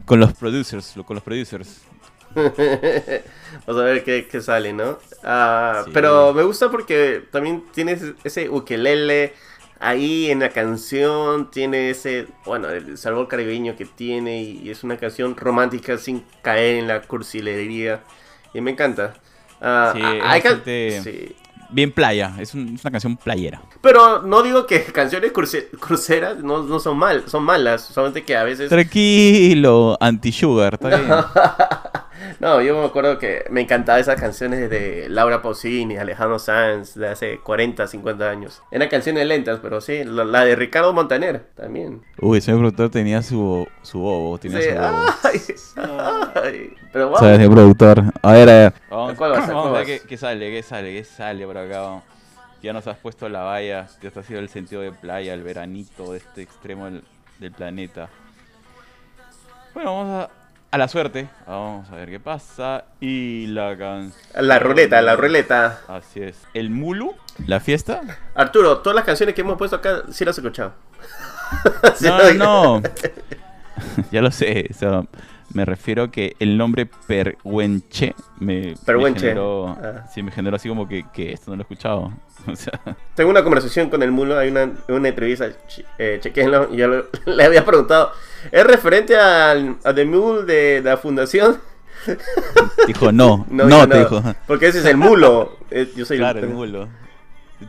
con 0.05 0.21
los 0.21 0.33
producers, 0.35 0.95
con 1.07 1.14
los 1.14 1.23
producers. 1.23 1.81
Vamos 2.35 3.83
a 3.83 3.85
ver 3.85 4.05
qué, 4.05 4.27
qué 4.31 4.41
sale, 4.41 4.73
¿no? 4.73 4.99
Sí. 5.01 5.91
Pero 5.95 6.35
me 6.35 6.43
gusta 6.43 6.71
porque 6.71 7.25
también 7.31 7.64
tienes 7.73 8.03
ese 8.25 8.49
ukelele 8.51 9.33
ahí 9.81 10.31
en 10.31 10.41
la 10.41 10.51
canción, 10.51 11.51
tiene 11.51 11.91
ese, 11.91 12.27
bueno, 12.45 12.69
el 12.69 12.99
sabor 12.99 13.29
caribeño 13.29 13.77
que 13.77 13.87
tiene 13.87 14.43
y 14.43 14.71
es 14.71 14.85
una 14.85 14.97
canción 14.99 15.37
romántica 15.37 15.97
sin 15.99 16.25
caer 16.43 16.77
en 16.77 16.88
la 16.88 17.03
cursilería 17.03 18.03
y 18.53 18.61
me 18.61 18.73
encanta. 18.73 19.14
Ah, 19.61 19.93
Sí, 19.95 20.01
ah, 20.03 20.11
hay 20.11 20.41
bastante- 20.43 21.01
sí. 21.03 21.37
Bien 21.71 21.93
playa, 21.93 22.33
es, 22.39 22.55
un- 22.55 22.75
es 22.75 22.83
una 22.83 22.91
canción 22.91 23.17
playera. 23.17 23.61
Pero 23.83 24.23
no 24.23 24.43
digo 24.43 24.67
que 24.67 24.83
canciones 24.93 25.33
cruce- 25.33 25.69
cruceras 25.79 26.39
no, 26.39 26.63
no 26.63 26.81
son 26.81 26.97
mal, 26.97 27.25
son 27.29 27.45
malas, 27.45 27.83
solamente 27.83 28.25
que 28.25 28.37
a 28.37 28.43
veces... 28.45 28.69
Tranquilo, 28.71 29.97
anti-sugar, 30.01 30.75
está 30.75 30.89
bien. 30.89 31.09
No, 32.41 32.61
yo 32.62 32.79
me 32.81 32.87
acuerdo 32.87 33.19
que 33.19 33.45
me 33.51 33.61
encantaban 33.62 34.01
esas 34.01 34.21
canciones 34.21 34.69
de 34.71 35.07
Laura 35.09 35.43
Pausini, 35.43 35.97
Alejandro 35.97 36.38
Sanz, 36.38 36.95
de 36.95 37.09
hace 37.09 37.38
40, 37.41 37.87
50 37.87 38.29
años. 38.31 38.62
Eran 38.71 38.88
canciones 38.88 39.27
lentas, 39.27 39.61
pero 39.62 39.81
sí, 39.81 40.05
la, 40.05 40.25
la 40.25 40.45
de 40.45 40.57
Ricardo 40.57 40.93
Montaner 40.93 41.41
también. 41.55 42.03
Uy, 42.21 42.38
el 42.38 42.43
señor 42.43 42.61
productor 42.61 42.91
tenía 42.91 43.23
su, 43.23 43.67
su 43.83 43.99
bobo, 44.01 44.38
tenía 44.38 44.61
Sí, 44.61 44.69
su 44.71 44.75
bobo. 44.75 45.05
ay, 45.25 45.41
ay. 46.45 46.75
Pero 46.93 47.07
vamos, 47.07 47.21
¿Sabes, 47.21 47.37
señor 47.37 47.53
productor? 47.53 48.03
A 48.23 48.33
ver, 48.33 48.49
a 48.49 48.53
ver. 48.53 48.73
Vamos, 48.91 49.14
¿Cuál 49.14 49.31
vas? 49.33 49.47
vamos 49.49 49.62
¿Cuál 49.69 49.75
a 49.75 49.79
ver 49.79 49.87
qué, 49.87 50.01
qué 50.07 50.17
sale, 50.17 50.51
qué 50.51 50.62
sale, 50.62 50.93
qué 50.95 51.05
sale 51.05 51.47
por 51.47 51.59
acá. 51.59 51.81
vamos. 51.81 52.03
Ya 52.62 52.73
nos 52.73 52.87
has 52.88 52.99
puesto 52.99 53.29
la 53.29 53.43
valla, 53.43 53.87
ya 54.03 54.11
te 54.11 54.19
ha 54.19 54.23
sido 54.25 54.41
el 54.41 54.49
sentido 54.49 54.83
de 54.83 54.91
playa, 54.91 55.33
el 55.35 55.43
veranito 55.45 56.12
de 56.12 56.19
este 56.19 56.43
extremo 56.43 56.87
del, 56.87 57.05
del 57.38 57.53
planeta. 57.53 58.09
Bueno, 59.75 59.95
vamos 59.97 60.25
a, 60.25 60.31
a 60.71 60.79
la 60.79 60.89
suerte. 60.89 61.29
Vamos 61.47 61.91
a 61.91 61.97
ver 61.97 62.11
qué 62.11 62.21
pasa. 62.21 62.85
Y 63.01 63.47
la 63.49 63.77
canción. 63.77 64.13
la 64.47 64.59
ruleta, 64.59 65.01
la 65.03 65.17
ruleta. 65.17 65.81
Así 65.89 66.21
es. 66.23 66.37
El 66.55 66.71
Mulu, 66.71 67.15
la 67.47 67.61
fiesta. 67.61 68.03
Arturo, 68.35 68.79
todas 68.79 68.95
las 68.97 69.05
canciones 69.05 69.35
que 69.35 69.41
hemos 69.41 69.57
puesto 69.57 69.77
acá, 69.77 70.03
sí 70.11 70.25
las 70.25 70.35
has 70.35 70.39
escuchado. 70.39 70.73
Sí, 71.97 72.05
No, 72.07 72.19
no, 72.35 72.81
no. 72.81 72.83
ya 74.13 74.21
lo 74.21 74.31
sé. 74.31 74.69
o 74.71 74.75
sea, 74.75 75.03
me 75.55 75.65
refiero 75.65 76.11
que 76.11 76.35
el 76.39 76.57
nombre 76.59 76.87
Perhuenche 77.07 78.15
me, 78.39 78.75
generó, 78.87 79.69
Ah. 79.83 80.07
sí, 80.13 80.23
me 80.23 80.31
generó 80.31 80.57
así 80.57 80.69
como 80.69 80.87
que, 80.87 81.05
que 81.13 81.33
esto 81.33 81.51
no 81.51 81.57
lo 81.57 81.63
he 81.63 81.65
escuchado. 81.65 82.13
O 82.47 82.55
sea, 82.55 82.81
Tengo 83.15 83.31
una 83.31 83.43
conversación 83.43 83.91
con 83.91 84.03
el 84.03 84.13
mulo, 84.13 84.39
hay 84.39 84.49
una, 84.51 84.71
una 84.89 85.09
entrevista, 85.09 85.49
eh, 85.99 86.19
chequéenlo, 86.21 86.73
y 86.73 86.77
yo 86.77 86.87
lo- 86.89 87.07
le 87.27 87.45
había 87.45 87.65
preguntado, 87.65 88.13
¿es 88.53 88.65
referente 88.65 89.17
al, 89.17 89.77
a 89.85 89.93
The 89.93 90.05
Mule 90.05 90.45
de, 90.45 90.81
la 90.83 90.97
fundación? 90.97 91.59
dijo 92.87 93.11
no, 93.13 93.45
no, 93.51 93.89
te 93.89 93.99
dijo. 93.99 94.23
Porque 94.47 94.69
ese 94.69 94.79
es 94.79 94.85
el 94.85 94.97
mulo. 94.97 95.59
eh, 95.71 95.91
yo 95.97 96.05
soy 96.05 96.19
Claro, 96.19 96.39
el 96.41 96.49
mulo. 96.49 96.89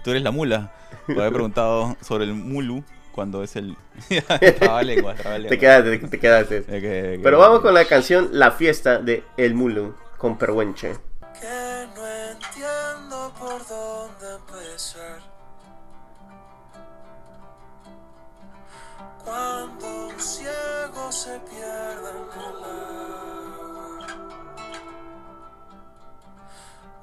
Tú 0.04 0.12
eres 0.12 0.22
la 0.22 0.32
mula. 0.32 0.72
Te 1.08 1.13
había 1.13 1.32
preguntado 1.32 1.98
sobre 2.02 2.26
el 2.26 2.34
mulu 2.36 2.84
cuando 3.19 3.43
es 3.43 3.58
el. 3.58 3.75
trabalengua, 4.60 5.13
trabalengua. 5.21 5.49
Te 5.49 5.60
quedaste, 5.60 5.97
te 6.08 6.19
quedaste. 6.21 6.60
Ok, 6.60 7.17
ok. 7.17 7.21
Pero 7.21 7.38
vamos 7.38 7.60
con 7.60 7.73
la 7.73 7.84
canción 7.84 8.29
La 8.32 8.51
Fiesta 8.51 8.99
de 8.99 9.25
El 9.36 9.55
Mulo 9.55 9.95
con 10.17 10.38
Perwenche. 10.38 10.93
que 11.38 11.88
no 11.97 12.08
entiendo 12.08 13.34
por 13.38 13.67
dónde 13.67 14.36
empezar. 14.38 15.19
Cuando 19.25 20.08
un 20.08 20.17
ciego 20.17 21.12
se 21.12 21.38
pierde 21.41 22.10
en 22.10 22.39
el 22.39 22.63
agua, 22.63 24.08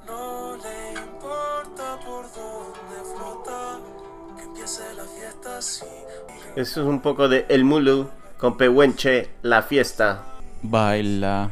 no 0.07 0.57
le 0.57 0.92
importa 0.94 2.00
por 2.07 2.24
dónde 2.33 2.96
flota, 3.14 3.81
Eso 6.57 6.81
es 6.81 6.87
un 6.87 7.01
poco 7.01 7.29
de 7.29 7.46
El 7.49 7.64
Mulo 7.64 8.11
con 8.38 8.57
Perwenche, 8.57 9.29
La 9.42 9.62
Fiesta. 9.62 10.22
Baila. 10.62 11.51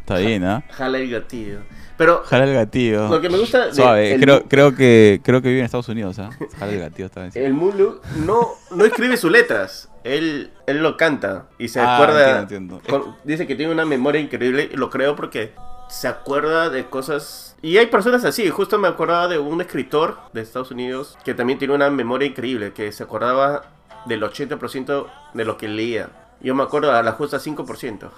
Está 0.00 0.18
bien, 0.18 0.44
¿ah? 0.44 0.62
Jala 0.70 0.98
el 0.98 1.10
gatillo. 1.10 1.58
Pero 1.96 2.22
Jala 2.24 2.44
el 2.44 2.54
gatillo. 2.54 3.08
lo 3.08 3.20
que 3.20 3.28
me 3.30 3.38
gusta 3.38 3.66
de 3.66 3.74
Suave, 3.74 4.14
el, 4.14 4.20
creo, 4.20 4.42
creo 4.44 4.74
que 4.74 5.20
creo 5.24 5.40
que 5.42 5.48
vive 5.48 5.60
en 5.60 5.64
Estados 5.64 5.88
Unidos, 5.88 6.18
¿ah? 6.18 6.30
Jala 6.58 6.72
el 6.72 6.80
gatillo 6.80 7.06
está 7.06 7.22
bien. 7.22 7.32
el 7.46 7.54
Mulo 7.54 8.00
no, 8.24 8.50
no 8.70 8.84
escribe 8.84 9.16
sus 9.16 9.30
letras. 9.32 9.88
Él, 10.04 10.52
él 10.68 10.78
lo 10.82 10.96
canta 10.96 11.46
y 11.58 11.66
se 11.68 11.80
Ah, 11.80 11.96
acuerda. 11.96 12.40
entiendo, 12.42 12.76
entiendo. 12.76 13.04
con- 13.04 13.16
dice 13.24 13.46
que 13.48 13.56
tiene 13.56 13.72
una 13.72 13.84
memoria 13.84 14.20
increíble 14.20 14.68
y 14.72 14.76
lo 14.76 14.90
creo 14.90 15.16
porque 15.16 15.52
se 15.88 16.08
acuerda 16.08 16.70
de 16.70 16.86
cosas. 16.86 17.56
Y 17.62 17.78
hay 17.78 17.86
personas 17.86 18.24
así. 18.24 18.48
Justo 18.50 18.78
me 18.78 18.88
acordaba 18.88 19.28
de 19.28 19.38
un 19.38 19.60
escritor 19.60 20.18
de 20.32 20.42
Estados 20.42 20.70
Unidos 20.70 21.16
que 21.24 21.34
también 21.34 21.58
tiene 21.58 21.74
una 21.74 21.90
memoria 21.90 22.28
increíble, 22.28 22.72
que 22.72 22.92
se 22.92 23.02
acordaba 23.02 23.62
del 24.06 24.22
80% 24.22 25.06
de 25.34 25.44
lo 25.44 25.56
que 25.56 25.68
leía. 25.68 26.10
Yo 26.40 26.54
me 26.54 26.62
acuerdo 26.62 26.92
a 26.92 27.02
la 27.02 27.12
justa 27.12 27.38
5%. 27.38 28.10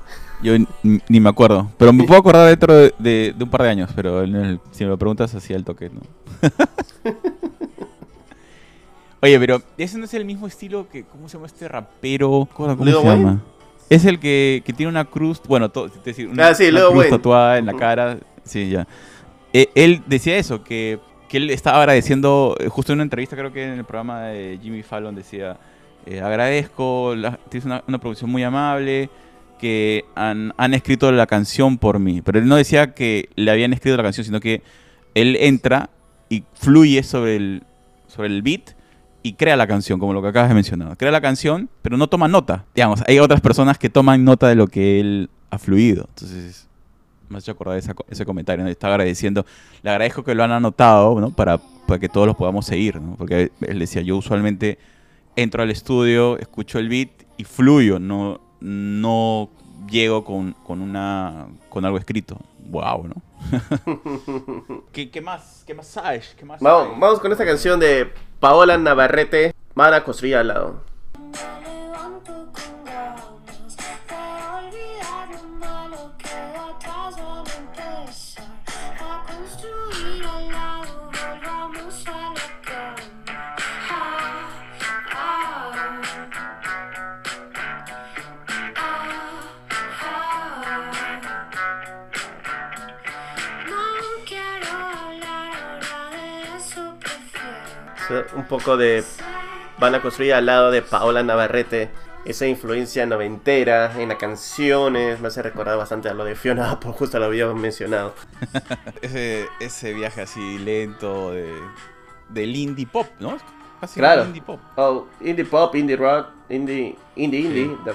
Yo 0.43 0.53
ni 0.83 1.21
me 1.21 1.29
acuerdo. 1.29 1.71
Pero 1.79 1.93
me 1.93 2.03
puedo 2.05 2.19
acordar 2.21 2.49
dentro 2.49 2.75
de, 2.75 2.93
de- 2.99 3.33
de 3.37 3.45
un 3.45 3.49
par 3.51 3.63
de 3.63 3.69
años. 3.71 3.91
Pero 3.95 4.23
en 4.25 4.35
el- 4.35 4.61
si 4.73 4.83
me 4.85 4.91
lo 4.91 4.99
preguntas 4.99 5.35
así 5.37 5.55
al 5.55 5.65
toque, 5.65 5.89
¿no? 5.89 6.01
Oye, 9.21 9.39
pero 9.41 9.61
ese 9.77 9.99
no 9.99 10.05
es 10.05 10.15
el 10.15 10.25
mismo 10.25 10.47
estilo 10.47 10.89
que. 10.89 11.05
¿Cómo 11.05 11.29
se 11.29 11.37
llama 11.37 11.47
este 11.47 11.67
rapero? 11.69 12.49
¿Cómo, 12.53 12.73
se 12.77 12.83
Wayne? 12.97 13.03
llama? 13.03 13.43
Es 13.91 14.05
el 14.05 14.19
que, 14.19 14.63
que 14.65 14.73
tiene 14.73 14.91
una 14.91 15.05
cruz. 15.05 15.41
Bueno, 15.49 15.71
to- 15.71 15.87
es 15.87 16.05
decir, 16.05 16.29
una, 16.29 16.49
Ah, 16.49 16.55
sí, 16.55 16.65
una 16.65 16.73
Lil 16.81 16.89
cruz 16.89 16.99
Wayne. 16.99 17.11
tatuada 17.17 17.59
en 17.59 17.67
la 17.67 17.75
cara. 17.75 18.19
Sí, 18.45 18.69
ya. 18.71 18.87
Eh, 19.53 19.69
él 19.75 20.03
decía 20.07 20.37
eso, 20.37 20.63
que, 20.63 20.99
que 21.29 21.39
él 21.39 21.51
estaba 21.51 21.79
agradeciendo. 21.81 22.55
eh, 22.61 22.69
Justo 22.69 22.93
en 22.93 22.99
una 22.99 23.05
entrevista, 23.05 23.37
creo 23.37 23.53
que 23.53 23.65
en 23.65 23.79
el 23.79 23.85
programa 23.85 24.23
de 24.23 24.59
Jimmy 24.63 24.83
Fallon 24.83 25.15
decía: 25.15 25.57
eh, 26.07 26.21
Agradezco, 26.21 27.15
la- 27.17 27.39
tienes 27.49 27.65
una, 27.65 27.83
una 27.89 27.99
producción 27.99 28.31
muy 28.31 28.43
amable. 28.43 29.11
Que 29.59 30.05
han, 30.15 30.55
han 30.57 30.73
escrito 30.73 31.11
la 31.11 31.27
canción 31.27 31.79
por 31.79 31.99
mí. 31.99 32.23
Pero 32.23 32.39
él 32.39 32.47
no 32.47 32.55
decía 32.55 32.95
que 32.95 33.29
le 33.35 33.51
habían 33.51 33.73
escrito 33.73 33.97
la 33.97 34.05
canción, 34.05 34.25
sino 34.25 34.39
que 34.39 34.63
él 35.17 35.37
entra 35.41 35.91
y 36.29 36.45
fluye 36.55 37.03
sobre 37.03 37.35
el, 37.35 37.63
sobre 38.07 38.29
el 38.29 38.43
beat 38.43 38.71
y 39.29 39.35
crea 39.35 39.57
la 39.57 39.67
canción, 39.67 40.01
como 40.01 40.15
lo 40.15 40.23
que 40.23 40.29
acabas 40.29 40.49
de 40.49 40.55
mencionar. 40.55 40.97
Crea 40.97 41.13
la 41.13 41.21
canción, 41.21 41.69
pero 41.83 41.99
no 41.99 42.09
toma 42.09 42.29
nota. 42.29 42.65
Digamos, 42.75 43.03
hay 43.07 43.19
otras 43.19 43.43
personas 43.43 43.77
que 43.77 43.91
toman 43.91 44.25
nota 44.25 44.49
de 44.49 44.55
lo 44.55 44.69
que 44.69 45.01
él 45.01 45.29
ha 45.51 45.59
fluido. 45.59 46.07
Entonces, 46.09 46.67
me 47.29 47.37
has 47.37 47.45
hecho 47.45 47.53
acordar 47.53 47.81
de 47.81 47.95
ese 48.09 48.25
comentario. 48.25 48.65
¿no? 48.65 48.71
Estaba 48.71 48.95
agradeciendo, 48.95 49.45
le 49.83 49.91
agradezco 49.91 50.25
que 50.25 50.35
lo 50.35 50.45
han 50.45 50.53
anotado, 50.53 51.21
¿no? 51.21 51.31
Para, 51.31 51.59
para 51.59 52.01
que 52.01 52.09
todos 52.09 52.27
los 52.27 52.37
podamos 52.37 52.65
seguir. 52.65 52.99
Porque 53.19 53.53
él 53.61 53.79
decía, 53.79 54.01
yo 54.01 54.17
usualmente 54.17 54.79
entro 55.37 55.63
al 55.63 55.71
estudio, 55.71 56.39
escucho 56.39 56.79
el 56.79 56.89
beat 56.89 57.11
y 57.37 57.45
fluyo, 57.45 57.99
no, 57.99 58.41
no 58.61 59.51
llego 59.89 60.25
con, 60.25 60.53
con, 60.67 60.81
una, 60.81 61.49
con 61.69 61.85
algo 61.85 61.99
escrito. 61.99 62.39
Wow, 62.71 63.09
¿no? 63.09 64.83
¿Qué, 64.93 65.11
qué 65.11 65.21
más? 65.21 65.65
¿Qué 65.67 65.75
más 65.75 65.87
sabes? 65.87 66.35
¿Qué 66.39 66.45
más 66.45 66.61
Vamos, 66.61 66.85
sabes? 66.85 67.01
vamos 67.01 67.21
con 67.21 67.33
esta 67.33 67.45
canción 67.45 67.81
de 67.81 68.13
Paola 68.41 68.77
Navarrete, 68.77 69.55
Mana 69.75 70.05
construir 70.05 70.37
al 70.37 70.49
lado. 70.49 70.83
Poco 98.49 98.77
de 98.77 99.05
Van 99.79 99.95
a 99.95 100.03
construir 100.03 100.35
al 100.35 100.47
lado 100.47 100.73
de 100.73 100.83
Paola 100.83 101.23
Navarrete. 101.23 101.91
Esa 102.25 102.47
influencia 102.47 103.07
noventera 103.07 103.93
en 104.01 104.09
las 104.09 104.19
canciones 104.19 105.21
me 105.21 105.29
hace 105.29 105.41
recordar 105.41 105.79
bastante 105.79 106.09
a 106.09 106.15
lo 106.15 106.25
de 106.25 106.35
Fiona 106.35 106.71
Apple, 106.73 106.93
justo 106.93 107.19
lo 107.21 107.27
había 107.27 107.47
mencionado. 107.55 108.15
ese, 109.03 109.47
ese 109.61 109.95
viaje 109.95 110.23
así 110.23 110.59
lento 110.59 111.31
de, 111.31 111.55
del 112.29 112.57
indie 112.57 112.87
pop, 112.87 113.07
¿no? 113.21 113.39
Casi 113.81 114.01
Claro. 114.01 114.25
indie 114.25 114.43
pop. 114.43 114.59
Oh, 114.77 115.07
indie 115.21 115.45
pop, 115.45 115.73
indie 115.77 115.97
rock, 115.97 116.29
indie, 116.49 116.97
indie, 117.17 117.41
indie, 117.41 117.77
de, 117.85 117.95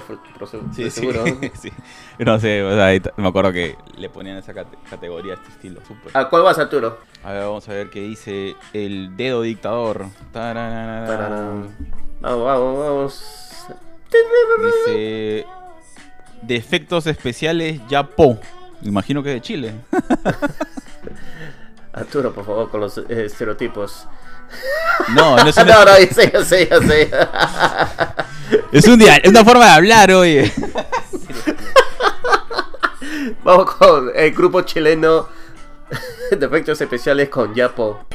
Sí, 0.72 0.82
de 0.84 0.90
sí, 0.90 1.00
seguro. 1.00 1.24
sí. 1.60 1.70
No 2.18 2.38
sé, 2.40 2.62
o 2.62 2.70
sea, 2.74 2.86
ahí 2.86 3.00
t- 3.00 3.10
me 3.18 3.28
acuerdo 3.28 3.52
que 3.52 3.76
le 3.98 4.08
ponían 4.08 4.38
esa 4.38 4.54
cate- 4.54 4.78
categoría 4.88 5.34
a 5.34 5.36
este 5.36 5.48
estilo. 5.50 5.80
¿A 6.14 6.28
cuál 6.30 6.42
vas, 6.42 6.58
Arturo? 6.58 6.98
A 7.22 7.32
ver, 7.32 7.42
vamos 7.42 7.68
a 7.68 7.72
ver 7.72 7.90
qué 7.90 8.00
dice 8.00 8.54
el 8.72 9.14
dedo 9.16 9.42
dictador. 9.42 10.06
Vamos, 10.32 11.68
vamos, 12.20 12.78
vamos. 12.78 13.66
Dice 14.86 15.46
de 16.42 16.56
efectos 16.56 17.06
especiales 17.06 17.80
Yapo. 17.88 18.38
Imagino 18.82 19.22
que 19.22 19.30
de 19.30 19.40
Chile. 19.40 19.74
Arturo, 21.92 22.32
por 22.32 22.44
favor, 22.44 22.70
con 22.70 22.80
los 22.80 22.98
eh, 22.98 23.26
estereotipos. 23.26 24.06
No, 25.14 25.36
no 25.36 25.48
es 25.48 25.56
No, 25.56 25.62
una, 25.64 25.84
no, 25.84 25.94
sé, 26.14 26.30
ya 26.32 26.44
sé, 26.44 26.66
sé. 26.80 27.10
es 28.72 28.86
un 28.86 28.98
día, 28.98 29.16
es 29.16 29.28
una 29.30 29.44
forma 29.44 29.64
de 29.66 29.70
hablar, 29.70 30.10
oye. 30.12 30.52
Vamos 33.44 33.74
con 33.74 34.10
el 34.14 34.32
grupo 34.32 34.62
chileno 34.62 35.28
de 36.30 36.46
efectos 36.46 36.80
especiales 36.80 37.28
con 37.28 37.54
Yapo. 37.54 38.06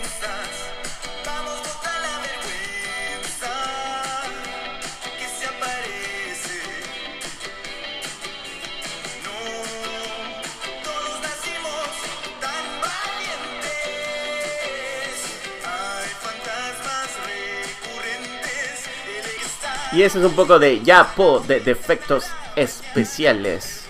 Y 19.99 20.03
eso 20.03 20.19
es 20.19 20.25
un 20.25 20.31
poco 20.33 20.59
de 20.59 20.81
Yapo, 20.81 21.41
de, 21.41 21.59
de 21.59 21.71
efectos 21.71 22.27
especiales. 22.55 23.85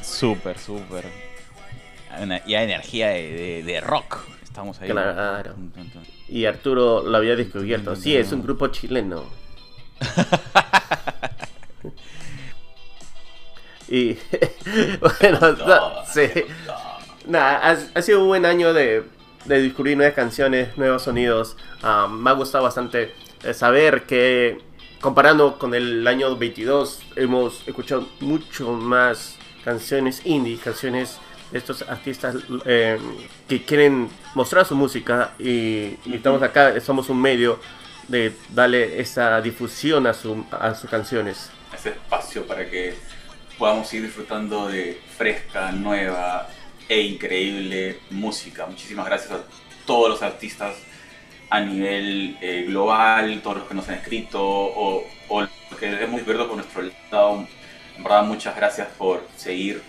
Súper, 0.00 0.58
súper. 0.58 1.04
Y 2.46 2.54
hay 2.54 2.64
energía 2.64 3.08
de, 3.08 3.32
de- 3.32 3.62
de 3.62 3.80
rock. 3.82 4.20
Estamos 4.42 4.80
ahí. 4.80 4.88
Claro. 4.88 5.54
Y 6.26 6.46
Arturo 6.46 7.02
lo 7.02 7.14
había 7.18 7.36
descubierto. 7.36 7.94
Sí, 7.96 8.16
es 8.16 8.32
un 8.32 8.42
grupo 8.42 8.68
chileno. 8.68 9.24
y 13.90 14.14
bueno, 15.20 15.52
no, 15.66 15.92
sí. 16.10 16.30
Nada, 17.26 17.60
ha, 17.72 17.76
ha 17.98 18.00
sido 18.00 18.22
un 18.22 18.28
buen 18.28 18.46
año 18.46 18.72
de, 18.72 19.02
de 19.44 19.60
descubrir 19.60 19.98
nuevas 19.98 20.14
canciones, 20.14 20.78
nuevos 20.78 21.02
sonidos. 21.02 21.58
Ah, 21.82 22.08
me 22.10 22.30
ha 22.30 22.32
gustado 22.32 22.64
bastante 22.64 23.12
eh, 23.44 23.52
saber 23.52 24.04
que 24.04 24.71
comparando 25.02 25.58
con 25.58 25.74
el 25.74 26.06
año 26.06 26.36
22 26.36 27.02
hemos 27.16 27.66
escuchado 27.66 28.08
mucho 28.20 28.72
más 28.72 29.36
canciones 29.64 30.22
indie, 30.24 30.56
canciones 30.58 31.18
de 31.50 31.58
estos 31.58 31.82
artistas 31.82 32.36
eh, 32.64 32.98
que 33.48 33.64
quieren 33.64 34.08
mostrar 34.34 34.64
su 34.64 34.76
música 34.76 35.34
y, 35.40 35.98
y 36.06 36.14
estamos 36.14 36.40
acá, 36.40 36.80
somos 36.80 37.10
un 37.10 37.20
medio 37.20 37.58
de 38.06 38.32
darle 38.54 39.00
esa 39.00 39.40
difusión 39.40 40.06
a, 40.06 40.14
su, 40.14 40.46
a 40.52 40.72
sus 40.76 40.88
canciones. 40.88 41.50
ese 41.74 41.90
espacio 41.90 42.46
para 42.46 42.70
que 42.70 42.94
podamos 43.58 43.92
ir 43.92 44.02
disfrutando 44.02 44.68
de 44.68 45.00
fresca, 45.18 45.72
nueva 45.72 46.48
e 46.88 47.00
increíble 47.00 47.98
música. 48.10 48.66
Muchísimas 48.66 49.06
gracias 49.06 49.32
a 49.32 49.40
todos 49.84 50.10
los 50.10 50.22
artistas 50.22 50.76
a 51.52 51.60
nivel 51.60 52.38
eh, 52.40 52.64
global, 52.66 53.40
todos 53.42 53.58
los 53.58 53.68
que 53.68 53.74
nos 53.74 53.86
han 53.90 53.96
escrito 53.96 54.40
o, 54.42 55.04
o 55.28 55.40
los 55.42 55.50
que 55.78 55.86
hemos 55.86 56.16
descubierto 56.16 56.48
por 56.48 56.56
nuestro 56.56 56.82
lado. 57.10 57.46
En 57.94 58.02
verdad, 58.02 58.24
muchas 58.24 58.56
gracias 58.56 58.88
por 58.96 59.22
seguir 59.36 59.82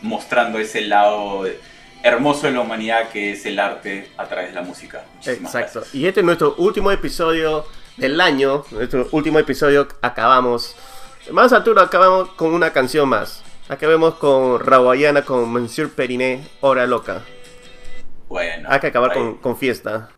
mostrando 0.00 0.60
ese 0.60 0.82
lado 0.82 1.44
hermoso 2.04 2.46
de 2.46 2.52
la 2.52 2.60
humanidad 2.60 3.08
que 3.08 3.32
es 3.32 3.44
el 3.46 3.58
arte 3.58 4.12
a 4.16 4.26
través 4.26 4.50
de 4.50 4.54
la 4.54 4.62
música. 4.62 5.04
Muchísimas 5.16 5.52
Exacto. 5.56 5.80
gracias. 5.80 5.94
Y 5.96 6.06
este 6.06 6.20
es 6.20 6.26
nuestro 6.26 6.54
último 6.56 6.92
episodio 6.92 7.64
del 7.96 8.20
año. 8.20 8.64
Nuestro 8.70 9.08
último 9.10 9.40
episodio 9.40 9.88
acabamos. 10.02 10.76
Más 11.32 11.52
Arturo, 11.52 11.80
acabamos 11.80 12.28
con 12.36 12.54
una 12.54 12.72
canción 12.72 13.08
más. 13.08 13.42
Acabemos 13.68 14.14
con 14.14 14.60
Rawayana 14.60 15.22
con 15.22 15.48
Monsieur 15.48 15.90
Periné, 15.90 16.46
Hora 16.60 16.86
Loca. 16.86 17.22
Bueno, 18.28 18.68
Hay 18.70 18.78
que 18.78 18.86
acabar 18.86 19.12
con 19.40 19.56
fiesta. 19.56 20.10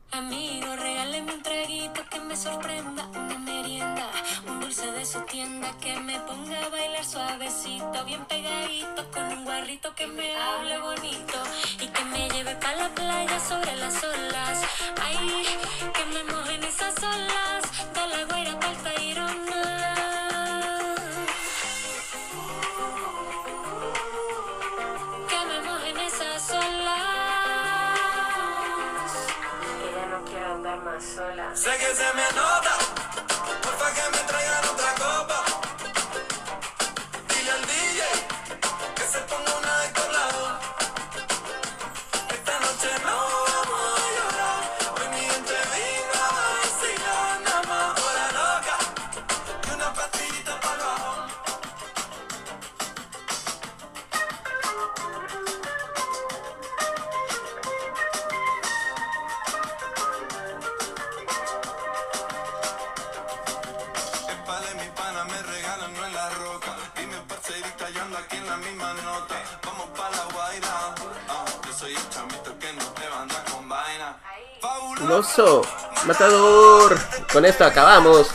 Fabuloso. 75.08 75.62
Matador. 76.04 76.98
Con 77.32 77.44
esto 77.46 77.64
acabamos. 77.64 78.30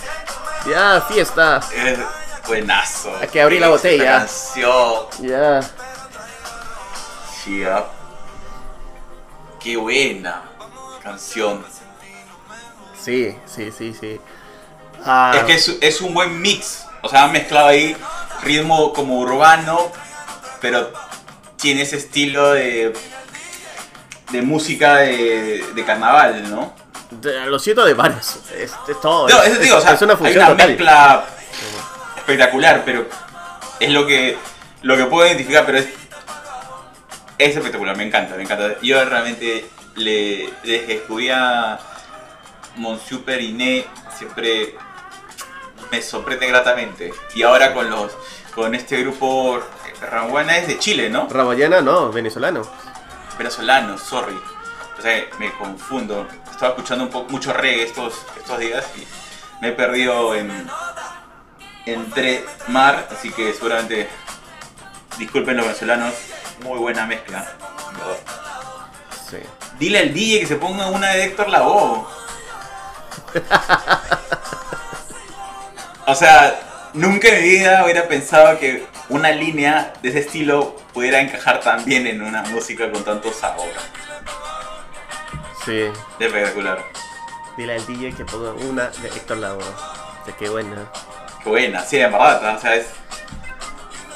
Ya, 0.68 1.02
fiesta. 1.08 1.62
Es 1.72 2.00
buenazo. 2.48 3.16
Hay 3.22 3.28
que 3.28 3.42
abrir 3.42 3.62
la 3.62 3.70
botella. 3.70 4.20
canción. 4.20 5.06
Ya. 5.20 5.62
Sí, 7.44 7.64
ah. 7.64 7.86
Qué 9.60 9.78
buena 9.78 10.42
canción. 11.04 11.64
Sí, 13.00 13.38
sí, 13.46 13.72
sí, 13.72 13.94
sí. 13.94 14.20
Ah, 15.06 15.34
Es 15.36 15.44
que 15.44 15.54
es, 15.54 15.78
es 15.80 16.02
un 16.02 16.14
buen 16.14 16.42
mix. 16.42 16.86
O 17.04 17.10
sea, 17.10 17.26
han 17.26 17.34
mezclado 17.34 17.68
ahí 17.68 17.96
ritmo 18.42 18.94
como 18.94 19.20
urbano, 19.20 19.92
pero 20.60 20.92
tiene 21.58 21.84
ese 21.84 21.98
estilo 21.98 22.52
de, 22.54 22.94
de 24.34 24.42
música 24.42 24.96
de, 24.98 25.64
de 25.74 25.86
carnaval, 25.86 26.50
¿no? 26.52 26.74
de- 27.12 27.46
lo 27.46 27.60
siento 27.60 27.86
de 27.86 27.94
varios. 27.94 28.38
Es, 28.58 28.74
es 28.88 29.02
todo. 29.02 29.30
No, 29.30 29.44
es, 29.44 29.72
o 29.72 29.80
sea, 29.82 29.98
una 30.02 30.18
hay 30.22 30.36
una 30.36 30.48
total. 30.48 30.68
mezcla 30.68 31.26
espectacular, 32.18 32.82
pero 32.84 33.06
es 33.80 33.90
lo 33.92 34.06
que 34.06 34.38
lo 34.82 34.98
que 34.98 35.06
puedo 35.06 35.26
identificar, 35.28 35.66
pero 35.66 35.78
es, 35.78 35.88
es 37.38 37.56
espectacular, 37.56 37.96
me 37.96 38.04
encanta, 38.04 38.36
me 38.36 38.44
encanta. 38.44 38.76
Yo 38.82 39.04
realmente 39.06 39.70
le 39.96 40.50
desde 40.64 41.02
que 41.04 41.32
a 41.32 41.80
Monsieur 42.76 43.24
Periné 43.24 43.86
siempre 44.18 44.76
me 45.92 46.02
sorprende 46.02 46.48
gratamente. 46.48 47.14
Y 47.36 47.44
ahora 47.44 47.74
con 47.74 47.90
los 47.90 48.12
con 48.56 48.74
este 48.76 49.02
grupo 49.02 49.60
Ranguana 50.02 50.58
es 50.58 50.68
de 50.68 50.80
Chile, 50.80 51.10
¿no? 51.10 51.28
Rabayana, 51.30 51.82
no, 51.82 52.12
venezolano. 52.12 52.64
Venezolano, 53.38 53.98
sorry. 53.98 54.38
O 54.98 55.02
sea, 55.02 55.26
me 55.40 55.52
confundo. 55.54 56.28
Estaba 56.52 56.70
escuchando 56.74 57.06
un 57.06 57.10
poco 57.10 57.30
mucho 57.32 57.54
reggae 57.54 57.84
estos, 57.84 58.26
estos 58.38 58.60
días 58.60 58.86
y 58.96 59.06
me 59.62 59.70
he 59.70 59.72
perdido 59.72 60.36
en 60.36 60.70
entre 61.86 62.46
mar, 62.68 63.10
así 63.12 63.30
que 63.32 63.54
seguramente 63.54 64.08
disculpen 65.18 65.58
los 65.58 65.66
venezolanos, 65.66 66.14
muy 66.64 66.80
buena 66.80 67.06
mezcla. 67.06 67.46
Sí. 69.30 69.38
Dile 69.80 70.00
al 70.00 70.14
DJ 70.14 70.42
que 70.42 70.48
se 70.48 70.56
ponga 70.56 70.88
una 70.88 71.10
de 71.10 71.26
Héctor 71.26 71.50
Lavoe. 71.50 72.06
O 76.06 76.16
sea, 76.16 76.90
nunca 76.94 77.30
en 77.30 77.42
mi 77.42 77.50
vida 77.50 77.84
hubiera 77.84 78.08
pensado 78.10 78.60
que 78.60 78.86
una 79.10 79.32
línea 79.32 79.94
de 80.02 80.10
ese 80.10 80.20
estilo 80.20 80.76
pudiera 80.94 81.20
encajar 81.20 81.60
tan 81.60 81.84
bien 81.86 82.08
en 82.08 82.22
una 82.22 82.44
música 82.44 82.92
con 82.92 83.04
tanto 83.04 83.32
sabor. 83.34 83.70
Sí. 85.66 85.84
Espectacular. 86.20 86.84
Dile 87.58 87.76
al 87.76 87.86
DJ 87.86 88.14
que 88.14 88.26
ponga 88.26 88.52
una 88.54 88.90
de 88.90 89.08
Héctor 89.10 89.38
Lavoe. 89.38 89.64
De 90.26 90.34
qué 90.34 90.50
buena. 90.50 90.90
Qué 91.44 91.50
buena, 91.50 91.84
sí, 91.84 92.00
en 92.00 92.12
verdad, 92.12 92.56
o 92.56 92.60
sea, 92.60 92.76
es 92.76 92.88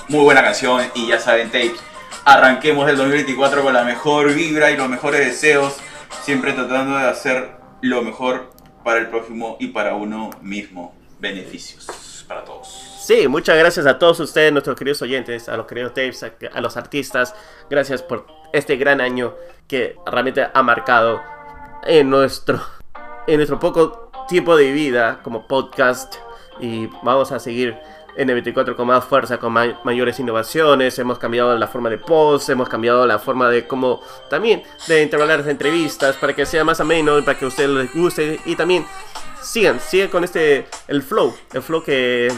muy 0.08 0.22
buena 0.22 0.42
canción 0.42 0.90
y 0.96 1.08
ya 1.08 1.20
saben, 1.20 1.48
tapes. 1.52 1.80
Arranquemos 2.24 2.90
el 2.90 2.98
2024 2.98 3.64
con 3.64 3.74
la 3.74 3.84
mejor 3.84 4.34
vibra 4.34 4.72
y 4.72 4.78
los 4.78 4.90
mejores 4.90 5.26
deseos, 5.26 5.76
siempre 6.24 6.54
tratando 6.54 6.98
de 6.98 7.06
hacer 7.06 7.58
lo 7.82 8.02
mejor 8.02 8.54
para 8.84 9.00
el 9.00 9.08
prójimo 9.08 9.58
y 9.60 9.68
para 9.68 9.96
uno 9.96 10.30
mismo. 10.42 10.94
Beneficios 11.20 12.07
para 12.24 12.44
todos. 12.44 12.68
Sí, 12.68 13.28
muchas 13.28 13.58
gracias 13.58 13.86
a 13.86 13.98
todos 14.00 14.20
ustedes, 14.20 14.52
nuestros 14.52 14.76
queridos 14.76 15.02
oyentes, 15.02 15.48
a 15.50 15.58
los 15.58 15.66
queridos 15.66 15.94
tapes, 15.94 16.24
a, 16.24 16.32
a 16.54 16.62
los 16.62 16.78
artistas. 16.78 17.36
Gracias 17.70 18.02
por 18.04 18.28
este 18.54 18.76
gran 18.76 19.02
año 19.02 19.36
que 19.68 19.96
realmente 20.06 20.48
ha 20.54 20.64
marcado 20.64 21.22
en 21.84 22.10
nuestro, 22.10 22.62
en 23.28 23.38
nuestro 23.38 23.60
poco 23.60 24.12
tiempo 24.28 24.56
de 24.56 24.72
vida 24.72 25.22
como 25.24 25.48
podcast. 25.48 26.16
Y 26.60 26.88
vamos 27.04 27.32
a 27.32 27.40
seguir 27.40 27.78
en 28.18 28.30
el 28.30 28.36
24 28.36 28.76
con 28.76 28.88
más 28.88 29.06
fuerza, 29.06 29.38
con 29.38 29.54
ma- 29.54 29.80
mayores 29.84 30.20
innovaciones. 30.20 30.98
Hemos 31.00 31.20
cambiado 31.20 31.58
la 31.58 31.68
forma 31.68 31.90
de 31.90 31.98
post, 32.00 32.50
hemos 32.50 32.68
cambiado 32.68 33.06
la 33.08 33.20
forma 33.20 33.50
de 33.50 33.66
cómo 33.68 34.02
también 34.30 34.64
de 34.88 35.04
intervalar 35.04 35.40
las 35.40 35.48
entrevistas 35.48 36.16
para 36.18 36.36
que 36.36 36.46
sea 36.46 36.64
más 36.64 36.80
ameno, 36.80 37.24
para 37.24 37.38
que 37.38 37.46
a 37.46 37.48
ustedes 37.48 37.70
les 37.70 37.94
guste. 37.94 38.40
Y 38.46 38.56
también 38.56 38.86
sigan, 39.42 39.80
sigan 39.80 40.10
con 40.10 40.24
este, 40.24 40.68
el 40.88 41.04
flow, 41.04 41.34
el 41.54 41.62
flow 41.62 41.84
que, 41.84 42.34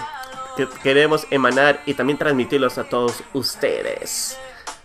que 0.57 0.67
queremos 0.83 1.25
emanar 1.31 1.81
y 1.85 1.93
también 1.93 2.19
transmitirlos 2.19 2.77
a 2.77 2.83
todos 2.83 3.23
ustedes. 3.33 4.37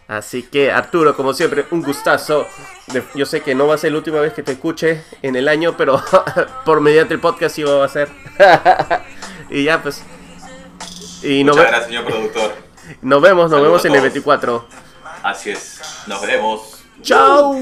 Así 0.06 0.42
que 0.42 0.70
Arturo, 0.70 1.16
como 1.16 1.32
siempre, 1.32 1.64
un 1.70 1.82
gustazo. 1.82 2.46
Yo 3.14 3.24
sé 3.24 3.40
que 3.40 3.54
no 3.54 3.66
va 3.66 3.74
a 3.74 3.78
ser 3.78 3.90
la 3.92 3.98
última 3.98 4.20
vez 4.20 4.34
que 4.34 4.42
te 4.42 4.52
escuche 4.52 5.02
en 5.22 5.34
el 5.34 5.48
año, 5.48 5.76
pero 5.78 6.00
por 6.66 6.80
mediante 6.82 7.14
el 7.14 7.20
podcast 7.20 7.56
sí 7.56 7.62
va 7.62 7.84
a 7.84 7.88
ser. 7.88 8.08
y 9.50 9.64
ya 9.64 9.82
pues. 9.82 10.04
Y 11.24 11.42
nos, 11.44 11.56
Muchas 11.56 11.70
ve- 11.70 11.76
gracias, 11.76 11.86
señor 11.88 12.04
productor. 12.04 12.54
nos 13.02 13.22
vemos, 13.22 13.50
nos 13.50 13.60
Saludos 13.60 13.82
vemos 13.82 13.84
en 13.86 13.92
el 13.92 13.98
todos. 13.98 14.12
24. 14.12 14.66
Así 15.22 15.50
es. 15.50 15.80
Nos 16.06 16.20
vemos. 16.26 16.84
¡Chao! 17.02 17.54